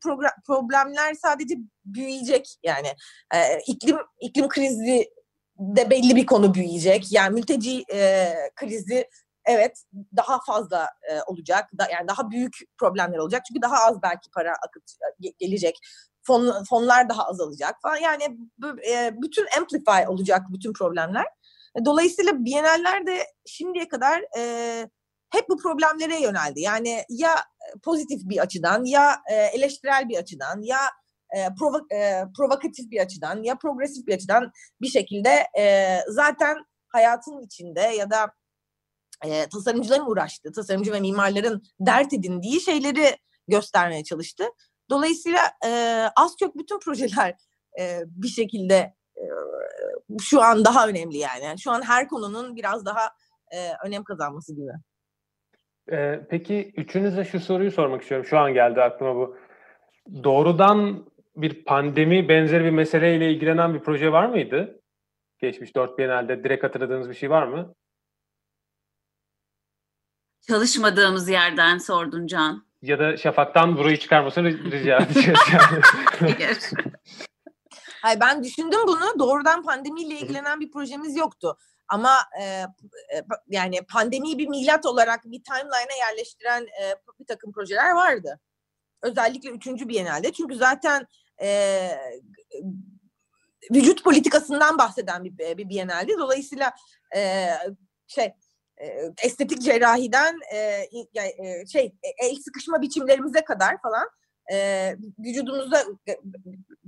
problemler 0.48 1.14
sadece 1.14 1.56
büyüyecek. 1.86 2.56
Yani 2.64 2.88
e, 3.36 3.60
iklim 3.68 3.98
iklim 4.20 4.48
krizi 4.48 5.10
de 5.60 5.90
belli 5.90 6.16
bir 6.16 6.26
konu 6.26 6.54
büyüyecek. 6.54 7.12
Yani 7.12 7.34
mülteci 7.34 7.84
e, 7.94 8.34
krizi 8.56 9.10
evet 9.48 9.84
daha 10.18 10.40
fazla 10.46 10.90
e, 11.12 11.22
olacak. 11.28 11.70
Da, 11.80 11.88
yani 11.92 12.08
daha 12.08 12.32
büyük 12.32 12.58
problemler 12.80 13.18
olacak. 13.18 13.44
Çünkü 13.48 13.62
daha 13.62 13.78
az 13.86 14.02
belki 14.02 14.30
para 14.36 14.54
akıt 14.68 14.84
ge- 15.22 15.36
gelecek. 15.40 15.80
Fon, 16.24 16.64
fonlar 16.70 17.10
daha 17.10 17.28
azalacak 17.28 17.76
falan. 17.82 17.98
Yani 17.98 18.24
e, 18.90 19.14
bütün 19.22 19.46
amplify 19.58 20.08
olacak 20.08 20.42
bütün 20.50 20.74
problemler. 20.74 21.26
E, 21.80 21.86
Dolayısıyla 21.86 22.46
Biennaller 22.46 23.08
de 23.08 23.18
şimdiye 23.46 23.88
kadar 23.88 24.24
e, 24.38 24.42
hep 25.30 25.50
bu 25.50 25.58
problemlere 25.58 26.22
yöneldi. 26.22 26.62
Yani 26.62 27.04
ya 27.10 27.36
e, 27.36 27.80
pozitif 27.84 28.22
bir 28.24 28.38
açıdan 28.40 28.86
ya 28.86 29.22
e, 29.32 29.36
eleştirel 29.36 30.10
bir 30.10 30.18
açıdan 30.18 30.62
ya 30.62 30.80
e, 31.36 31.40
provo- 31.40 31.94
e, 31.94 32.24
provokatif 32.38 32.92
bir 32.92 33.02
açıdan 33.02 33.44
ya 33.44 33.56
progresif 33.56 34.08
bir 34.08 34.14
açıdan 34.16 34.52
bir 34.82 34.88
şekilde 34.88 35.48
e, 35.60 35.98
zaten 36.08 36.58
hayatın 36.88 37.42
içinde 37.42 37.82
ya 37.82 38.10
da 38.12 38.32
e, 39.26 39.50
tasarımcıların 39.50 40.06
uğraştığı, 40.06 40.52
tasarımcı 40.52 40.94
ve 40.94 41.00
mimarların 41.00 41.64
dert 41.80 42.14
edindiği 42.14 42.62
şeyleri 42.62 43.18
göstermeye 43.48 44.04
çalıştı. 44.04 44.44
Dolayısıyla 44.90 45.40
e, 45.66 45.72
az 46.16 46.36
çok 46.40 46.58
bütün 46.58 46.80
projeler 46.80 47.36
e, 47.80 48.02
bir 48.06 48.28
şekilde 48.28 48.94
e, 49.16 49.24
şu 50.22 50.42
an 50.42 50.66
daha 50.66 50.88
önemli 50.88 51.18
yani. 51.18 51.60
Şu 51.60 51.72
an 51.72 51.82
her 51.82 52.08
konunun 52.08 52.56
biraz 52.56 52.86
daha 52.86 53.02
e, 53.52 53.72
önem 53.86 54.04
kazanması 54.04 54.56
gibi. 54.56 54.72
Ee, 55.92 56.20
peki 56.30 56.74
üçünüze 56.78 57.24
şu 57.24 57.40
soruyu 57.40 57.72
sormak 57.72 58.02
istiyorum. 58.02 58.26
Şu 58.26 58.38
an 58.38 58.54
geldi 58.54 58.82
aklıma 58.82 59.16
bu. 59.16 59.38
Doğrudan 60.24 61.06
bir 61.36 61.66
pandemi 61.66 62.30
benzeri 62.30 62.64
bir 62.64 62.70
meseleyle 62.70 63.32
ilgilenen 63.32 63.74
bir 63.74 63.80
proje 63.80 64.12
var 64.12 64.26
mıydı? 64.26 64.82
Geçmiş 65.40 65.76
dört 65.76 65.98
Biennale'de 65.98 66.44
direkt 66.44 66.64
hatırladığınız 66.64 67.10
bir 67.10 67.16
şey 67.16 67.30
var 67.30 67.48
mı? 67.48 67.74
Çalışmadığımız 70.50 71.30
yerden 71.30 71.78
sordun 71.78 72.28
Can. 72.28 72.68
Ya 72.82 73.00
da 73.00 73.18
Şafak'tan 73.18 73.78
burayı 73.78 74.00
çıkarmasını 74.00 74.72
rica 74.72 74.98
edeceğiz. 74.98 75.40
Yani. 75.54 75.82
Hayır. 76.20 76.58
Hayır, 78.02 78.20
ben 78.20 78.44
düşündüm 78.44 78.80
bunu. 78.88 79.20
Doğrudan 79.20 79.64
pandemiyle 79.64 80.20
ilgilenen 80.20 80.60
bir 80.60 80.72
projemiz 80.72 81.18
yoktu. 81.18 81.58
Ama 81.88 82.18
e, 82.42 82.44
e, 82.44 82.66
yani 83.48 83.82
pandemiyi 83.82 84.38
bir 84.38 84.48
milat 84.48 84.86
olarak 84.86 85.26
bir 85.26 85.44
timeline'a 85.44 86.08
yerleştiren 86.08 86.64
e, 86.64 86.96
bir 87.20 87.26
takım 87.26 87.52
projeler 87.52 87.92
vardı. 87.92 88.40
Özellikle 89.02 89.50
üçüncü 89.50 89.90
Biennale'de. 89.90 90.32
Çünkü 90.32 90.56
zaten 90.56 91.08
e, 91.42 91.90
vücut 93.72 94.04
politikasından 94.04 94.78
bahseden 94.78 95.24
bir, 95.24 95.58
bir 95.58 95.70
Biennale'di. 95.70 96.18
Dolayısıyla 96.18 96.74
e, 97.16 97.50
şey 98.08 98.26
e, 98.26 98.36
estetik 99.24 99.62
cerrahiden 99.62 100.40
e, 100.54 100.58
e, 100.58 101.66
şey 101.68 101.86
e, 101.86 102.28
el 102.28 102.36
sıkışma 102.36 102.82
biçimlerimize 102.82 103.44
kadar 103.44 103.82
falan 103.82 104.10
e, 104.52 104.96
vücudumuzda 105.20 105.82
e, 106.10 106.20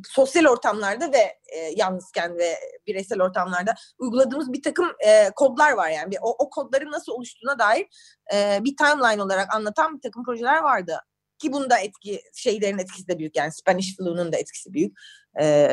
sosyal 0.08 0.46
ortamlarda 0.46 1.12
ve 1.12 1.38
e, 1.56 1.74
yalnızken 1.76 2.38
ve 2.38 2.56
bireysel 2.88 3.22
ortamlarda 3.22 3.76
uyguladığımız 4.00 4.54
bir 4.54 4.64
takım 4.64 4.88
e, 5.08 5.30
kodlar 5.36 5.72
var 5.72 5.90
yani. 5.90 6.16
O, 6.22 6.30
o 6.30 6.50
kodların 6.50 6.92
nasıl 6.92 7.12
oluştuğuna 7.12 7.60
dair 7.60 7.88
e, 8.34 8.60
bir 8.64 8.76
timeline 8.78 9.24
olarak 9.24 9.56
anlatan 9.56 9.98
bir 9.98 10.02
takım 10.02 10.24
projeler 10.24 10.62
vardı. 10.62 11.00
Ki 11.40 11.54
bunda 11.54 11.78
etki, 11.78 12.22
şeylerin 12.36 12.78
etkisi 12.78 13.08
de 13.08 13.20
büyük 13.20 13.36
yani 13.36 13.52
Spanish 13.52 13.98
flu'nun 13.98 14.32
da 14.32 14.38
etkisi 14.38 14.74
büyük. 14.74 14.98
E, 15.42 15.70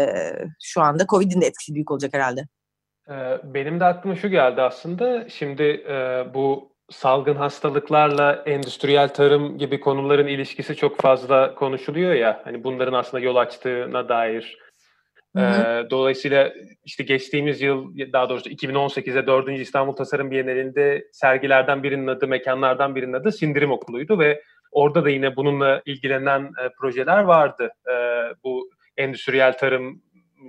şu 0.62 0.80
anda 0.80 1.06
Covid'in 1.06 1.40
de 1.40 1.46
etkisi 1.46 1.74
büyük 1.74 1.90
olacak 1.90 2.14
herhalde. 2.14 2.48
Ee, 3.10 3.38
Benim 3.44 3.80
de 3.80 3.84
aklıma 3.84 4.16
şu 4.16 4.28
geldi 4.28 4.62
aslında. 4.62 5.28
Şimdi 5.28 5.62
e, 5.88 6.24
bu 6.34 6.72
salgın 6.90 7.34
hastalıklarla 7.34 8.42
endüstriyel 8.46 9.08
tarım 9.08 9.58
gibi 9.58 9.80
konuların 9.80 10.26
ilişkisi 10.26 10.76
çok 10.76 11.00
fazla 11.00 11.54
konuşuluyor 11.54 12.14
ya. 12.14 12.40
Hani 12.44 12.64
bunların 12.64 12.92
aslında 12.92 13.24
yol 13.24 13.36
açtığına 13.36 14.08
dair. 14.08 14.58
Hı 15.36 15.42
hı. 15.42 15.62
Ee, 15.62 15.90
dolayısıyla 15.90 16.52
işte 16.84 17.04
geçtiğimiz 17.04 17.62
yıl 17.62 17.98
daha 18.12 18.28
doğrusu 18.28 18.50
2018'de 18.50 19.26
4. 19.26 19.48
İstanbul 19.48 19.96
Tasarım 19.96 20.30
Bienalinde 20.30 21.08
sergilerden 21.12 21.82
birinin 21.82 22.06
adı, 22.06 22.28
mekanlardan 22.28 22.96
birinin 22.96 23.12
adı 23.12 23.32
Sindirim 23.32 23.72
Okulu'ydu 23.72 24.18
ve 24.18 24.42
orada 24.72 25.04
da 25.04 25.10
yine 25.10 25.36
bununla 25.36 25.82
ilgilenen 25.86 26.42
e, 26.42 26.68
projeler 26.80 27.22
vardı. 27.22 27.70
E, 27.86 27.94
bu 28.44 28.70
endüstriyel 28.96 29.58
tarımı 29.58 29.98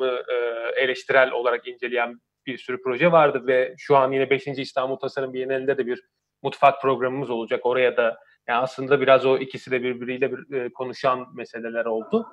e, 0.05 0.35
eleştirel 0.81 1.31
olarak 1.31 1.67
inceleyen 1.67 2.19
bir 2.47 2.57
sürü 2.57 2.81
proje 2.81 3.11
vardı 3.11 3.43
ve 3.47 3.73
şu 3.77 3.97
an 3.97 4.11
yine 4.11 4.29
5. 4.29 4.47
İstanbul 4.47 4.95
Tasarım 4.95 5.33
Bienalinde 5.33 5.77
de 5.77 5.85
bir 5.85 6.01
mutfak 6.43 6.81
programımız 6.81 7.29
olacak. 7.29 7.65
Oraya 7.65 7.97
da 7.97 8.17
yani 8.47 8.59
aslında 8.59 9.01
biraz 9.01 9.25
o 9.25 9.37
ikisi 9.37 9.71
de 9.71 9.83
birbiriyle 9.83 10.31
bir, 10.31 10.53
e, 10.57 10.73
konuşan 10.73 11.25
meseleler 11.35 11.85
oldu. 11.85 12.27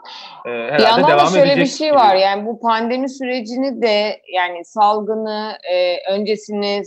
E, 0.46 0.48
herhalde 0.50 0.78
Bir 0.78 0.82
yandan 0.82 1.10
devam 1.10 1.26
da 1.26 1.30
şöyle 1.38 1.56
bir 1.56 1.66
şey 1.66 1.88
gibi. 1.88 1.96
var 1.96 2.14
yani 2.14 2.46
bu 2.46 2.60
pandemi 2.60 3.08
sürecini 3.10 3.82
de 3.82 4.20
yani 4.32 4.64
salgını 4.64 5.56
e, 5.72 5.96
öncesini 6.12 6.82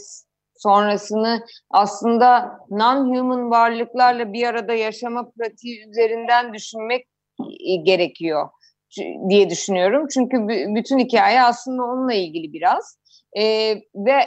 sonrasını 0.55 1.43
aslında 1.71 2.59
non-human 2.69 3.51
varlıklarla 3.51 4.33
bir 4.33 4.47
arada 4.47 4.73
yaşama 4.73 5.31
pratiği 5.31 5.89
üzerinden 5.89 6.53
düşünmek 6.53 7.05
e, 7.67 7.75
gerekiyor 7.75 8.49
diye 9.29 9.49
düşünüyorum. 9.49 10.07
Çünkü 10.13 10.37
bü- 10.37 10.75
bütün 10.75 10.99
hikaye 10.99 11.41
aslında 11.43 11.83
onunla 11.83 12.13
ilgili 12.13 12.53
biraz. 12.53 12.99
E, 13.38 13.43
ve 13.95 14.19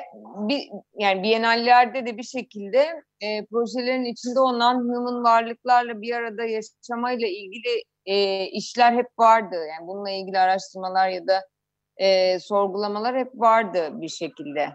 bir 0.49 0.69
yani 0.99 1.23
Biennallerde 1.23 2.07
de 2.07 2.17
bir 2.17 2.23
şekilde 2.23 3.03
e, 3.21 3.47
projelerin 3.47 4.05
içinde 4.05 4.41
o 4.41 4.59
non-human 4.59 5.25
varlıklarla 5.25 6.01
bir 6.01 6.15
arada 6.15 6.45
yaşamayla 6.45 7.29
ilgili 7.29 7.83
e, 8.07 8.45
işler 8.47 8.93
hep 8.93 9.07
vardı. 9.19 9.57
Yani 9.57 9.87
bununla 9.87 10.11
ilgili 10.11 10.39
araştırmalar 10.39 11.09
ya 11.09 11.27
da 11.27 11.43
e, 11.97 12.39
sorgulamalar 12.41 13.17
hep 13.17 13.31
vardı 13.35 13.89
bir 13.93 14.09
şekilde. 14.09 14.73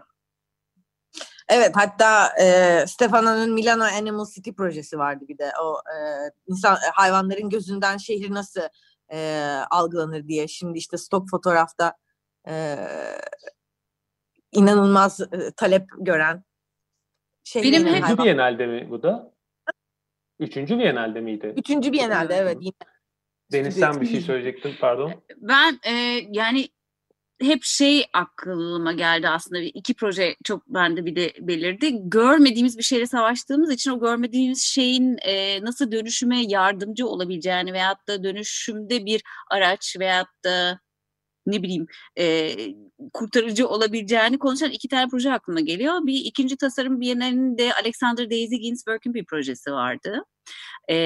Evet 1.48 1.70
hatta 1.74 2.28
e, 2.42 2.86
Stefano'nun 2.86 3.52
Milano 3.52 3.84
Animal 3.84 4.26
City 4.34 4.50
projesi 4.50 4.98
vardı 4.98 5.24
bir 5.28 5.38
de 5.38 5.52
o 5.62 5.74
e, 5.74 5.96
insan 6.46 6.76
hayvanların 6.94 7.50
gözünden 7.50 7.96
şehir 7.96 8.34
nasıl 8.34 8.60
e, 9.12 9.40
algılanır 9.70 10.28
diye 10.28 10.48
şimdi 10.48 10.78
işte 10.78 10.98
stok 10.98 11.30
fotoğrafta 11.30 11.94
e, 12.48 12.76
inanılmaz 14.52 15.20
e, 15.20 15.26
talep 15.56 15.84
gören 16.00 16.44
şehrin 17.44 17.72
Benim 17.72 17.86
hep- 17.86 18.02
Üçüncü 18.04 18.22
Biennale'de 18.24 18.66
mi 18.66 18.90
bu 18.90 19.02
da? 19.02 19.32
Üçüncü 20.40 20.78
Biennale'de 20.78 21.20
miydi? 21.20 21.54
Üçüncü 21.56 21.92
Biennale'de 21.92 22.34
evet 22.34 22.58
yine. 22.60 22.72
Deniz 23.52 23.74
sen 23.74 24.00
bir 24.00 24.06
şey 24.06 24.20
söyleyecektin 24.20 24.74
pardon. 24.80 25.12
Ben 25.36 25.80
e, 25.86 25.92
yani 26.30 26.68
hep 27.42 27.62
şey 27.64 28.04
aklıma 28.12 28.92
geldi 28.92 29.28
aslında 29.28 29.60
bir- 29.60 29.70
iki 29.74 29.94
proje 29.94 30.36
çok 30.44 30.66
bende 30.66 31.04
bir 31.06 31.16
de 31.16 31.32
belirdi. 31.40 31.90
Görmediğimiz 32.10 32.78
bir 32.78 32.82
şeyle 32.82 33.06
savaştığımız 33.06 33.70
için 33.72 33.90
o 33.90 34.00
görmediğimiz 34.00 34.62
şeyin 34.62 35.16
e, 35.22 35.64
nasıl 35.64 35.92
dönüşüme 35.92 36.42
yardımcı 36.48 37.06
olabileceğini 37.06 37.72
veyahut 37.72 38.08
da 38.08 38.24
dönüşümde 38.24 39.06
bir 39.06 39.22
araç 39.50 39.96
veyahut 40.00 40.44
da 40.44 40.80
ne 41.46 41.62
bileyim 41.62 41.86
e, 42.18 42.54
kurtarıcı 43.12 43.68
olabileceğini 43.68 44.38
konuşan 44.38 44.70
iki 44.70 44.88
tane 44.88 45.08
proje 45.10 45.32
aklıma 45.32 45.60
geliyor. 45.60 46.06
Bir 46.06 46.24
ikinci 46.24 46.56
tasarım 46.56 47.00
Bienalinde 47.00 47.74
Alexander 47.74 48.30
Daisy 48.30 48.56
Ginsberg'in 48.56 49.14
bir 49.14 49.24
projesi 49.24 49.72
vardı. 49.72 50.24
E, 50.90 50.96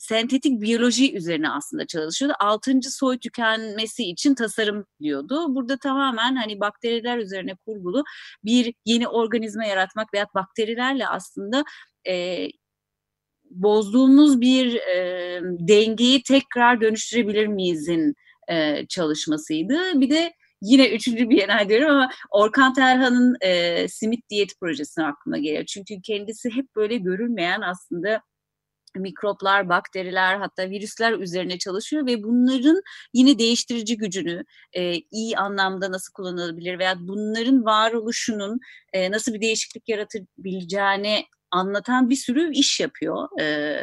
sentetik 0.00 0.60
biyoloji 0.60 1.16
üzerine 1.16 1.50
aslında 1.50 1.86
çalışıyordu. 1.86 2.34
Altıncı 2.40 2.90
soy 2.96 3.18
tükenmesi 3.18 4.04
için 4.04 4.34
tasarım 4.34 4.84
diyordu. 5.00 5.54
Burada 5.54 5.76
tamamen 5.78 6.36
hani 6.36 6.60
bakteriler 6.60 7.18
üzerine 7.18 7.54
kurgulu 7.66 8.04
bir 8.44 8.74
yeni 8.84 9.08
organizma 9.08 9.64
yaratmak 9.64 10.14
veya 10.14 10.26
bakterilerle 10.34 11.08
aslında 11.08 11.64
e, 12.08 12.46
bozduğumuz 13.50 14.40
bir 14.40 14.74
e, 14.74 15.40
dengeyi 15.42 16.22
tekrar 16.22 16.80
dönüştürebilir 16.80 17.46
miyizin 17.46 18.14
e, 18.50 18.86
çalışmasıydı. 18.88 20.00
Bir 20.00 20.10
de 20.10 20.32
yine 20.62 20.88
üçüncü 20.88 21.30
Bienal 21.30 21.68
diyorum 21.68 21.90
ama 21.90 22.10
Orkan 22.30 22.74
Terhan'ın 22.74 23.36
e, 23.40 23.88
simit 23.88 24.30
diyeti 24.30 24.54
projesine 24.60 25.06
aklıma 25.06 25.38
geliyor. 25.38 25.64
Çünkü 25.64 26.02
kendisi 26.02 26.50
hep 26.50 26.76
böyle 26.76 26.96
görülmeyen 26.96 27.60
aslında 27.60 28.22
mikroplar, 28.96 29.68
bakteriler 29.68 30.36
hatta 30.36 30.70
virüsler 30.70 31.12
üzerine 31.12 31.58
çalışıyor 31.58 32.06
ve 32.06 32.22
bunların 32.22 32.82
yine 33.14 33.38
değiştirici 33.38 33.96
gücünü 33.96 34.44
e, 34.72 34.94
iyi 35.10 35.36
anlamda 35.36 35.92
nasıl 35.92 36.12
kullanılabilir 36.12 36.78
veya 36.78 36.94
bunların 36.98 37.64
varoluşunun 37.64 38.60
e, 38.92 39.10
nasıl 39.10 39.34
bir 39.34 39.40
değişiklik 39.40 39.88
yaratabileceğini 39.88 41.24
anlatan 41.50 42.10
bir 42.10 42.16
sürü 42.16 42.52
iş 42.52 42.80
yapıyor. 42.80 43.40
E, 43.40 43.76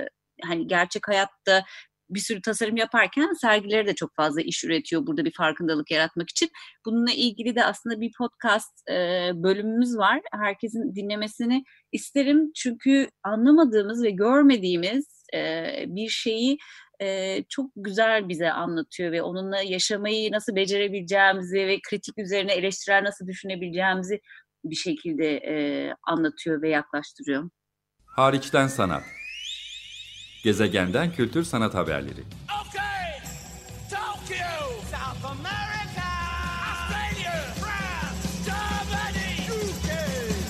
hani 0.43 0.67
gerçek 0.67 1.07
hayatta 1.07 1.63
bir 2.09 2.19
sürü 2.19 2.41
tasarım 2.41 2.77
yaparken 2.77 3.33
sergileri 3.41 3.87
de 3.87 3.95
çok 3.95 4.15
fazla 4.15 4.41
iş 4.41 4.63
üretiyor 4.63 5.07
burada 5.07 5.25
bir 5.25 5.33
farkındalık 5.33 5.91
yaratmak 5.91 6.29
için. 6.29 6.49
Bununla 6.85 7.11
ilgili 7.11 7.55
de 7.55 7.65
aslında 7.65 8.01
bir 8.01 8.11
podcast 8.17 8.89
e, 8.89 8.93
bölümümüz 9.33 9.97
var. 9.97 10.21
Herkesin 10.31 10.95
dinlemesini 10.95 11.63
isterim 11.91 12.51
çünkü 12.55 13.09
anlamadığımız 13.23 14.03
ve 14.03 14.09
görmediğimiz 14.09 15.25
e, 15.33 15.65
bir 15.87 16.09
şeyi 16.09 16.57
e, 17.01 17.43
çok 17.49 17.71
güzel 17.75 18.29
bize 18.29 18.51
anlatıyor 18.51 19.11
ve 19.11 19.21
onunla 19.21 19.61
yaşamayı 19.61 20.31
nasıl 20.31 20.55
becerebileceğimizi 20.55 21.67
ve 21.67 21.79
kritik 21.89 22.17
üzerine 22.17 22.53
eleştirel 22.53 23.03
nasıl 23.03 23.27
düşünebileceğimizi 23.27 24.19
bir 24.63 24.75
şekilde 24.75 25.37
e, 25.37 25.55
anlatıyor 26.03 26.61
ve 26.61 26.69
yaklaştırıyor. 26.69 27.49
Hariçten 28.05 28.67
sanat. 28.67 29.03
Gezegenden 30.43 31.11
kültür 31.15 31.43
sanat 31.43 31.73
haberleri. 31.73 32.23
Okay, 32.67 33.21
Tokyo, 33.89 34.47
South 34.91 35.25
America, 35.25 36.09
Australia, 36.71 37.33
France, 37.61 38.27
Germany, 38.45 39.29
UK, 39.49 39.89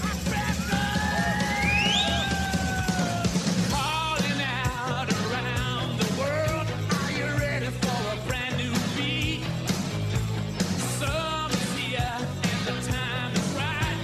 Africa. 0.04 0.82
Calling 3.72 4.42
out 4.42 5.10
around 5.12 6.00
the 6.00 6.10
world, 6.22 6.68
are 6.92 7.12
you 7.20 7.26
ready 7.40 7.70
for 7.82 8.00
a 8.14 8.30
brand 8.30 8.58
new 8.58 8.74
beat? 8.98 9.44
Summer's 11.00 11.72
here 11.78 12.18
and 12.20 12.66
the 12.68 12.92
time 12.92 13.32
is 13.34 13.50
right. 13.56 14.00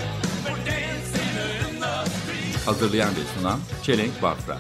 We're 0.46 0.66
dancing 0.66 1.36
in 1.70 1.80
the 1.80 2.06
street. 2.06 2.66
Hazırlayan 2.66 3.10
ve 3.16 3.40
sunan 3.40 3.60
Çelenk 3.84 4.22
Bafra. 4.22 4.58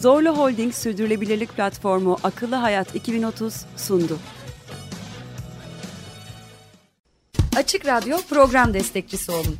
Zorlu 0.00 0.38
Holding 0.38 0.74
Sürdürülebilirlik 0.74 1.56
Platformu 1.56 2.16
Akıllı 2.22 2.54
Hayat 2.54 2.94
2030 2.94 3.54
sundu. 3.76 4.18
Açık 7.56 7.86
Radyo 7.86 8.16
program 8.30 8.74
destekçisi 8.74 9.32
olun. 9.32 9.56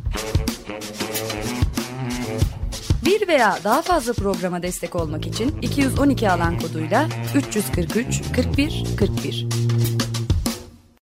Bir 3.05 3.29
veya 3.29 3.59
daha 3.65 3.83
fazla 3.83 4.13
programa 4.13 4.63
destek 4.63 4.97
olmak 4.97 5.27
için 5.27 5.61
212 5.63 6.31
alan 6.31 6.59
koduyla 6.59 7.09
343 7.35 8.23
41 8.37 8.85
41 8.99 9.70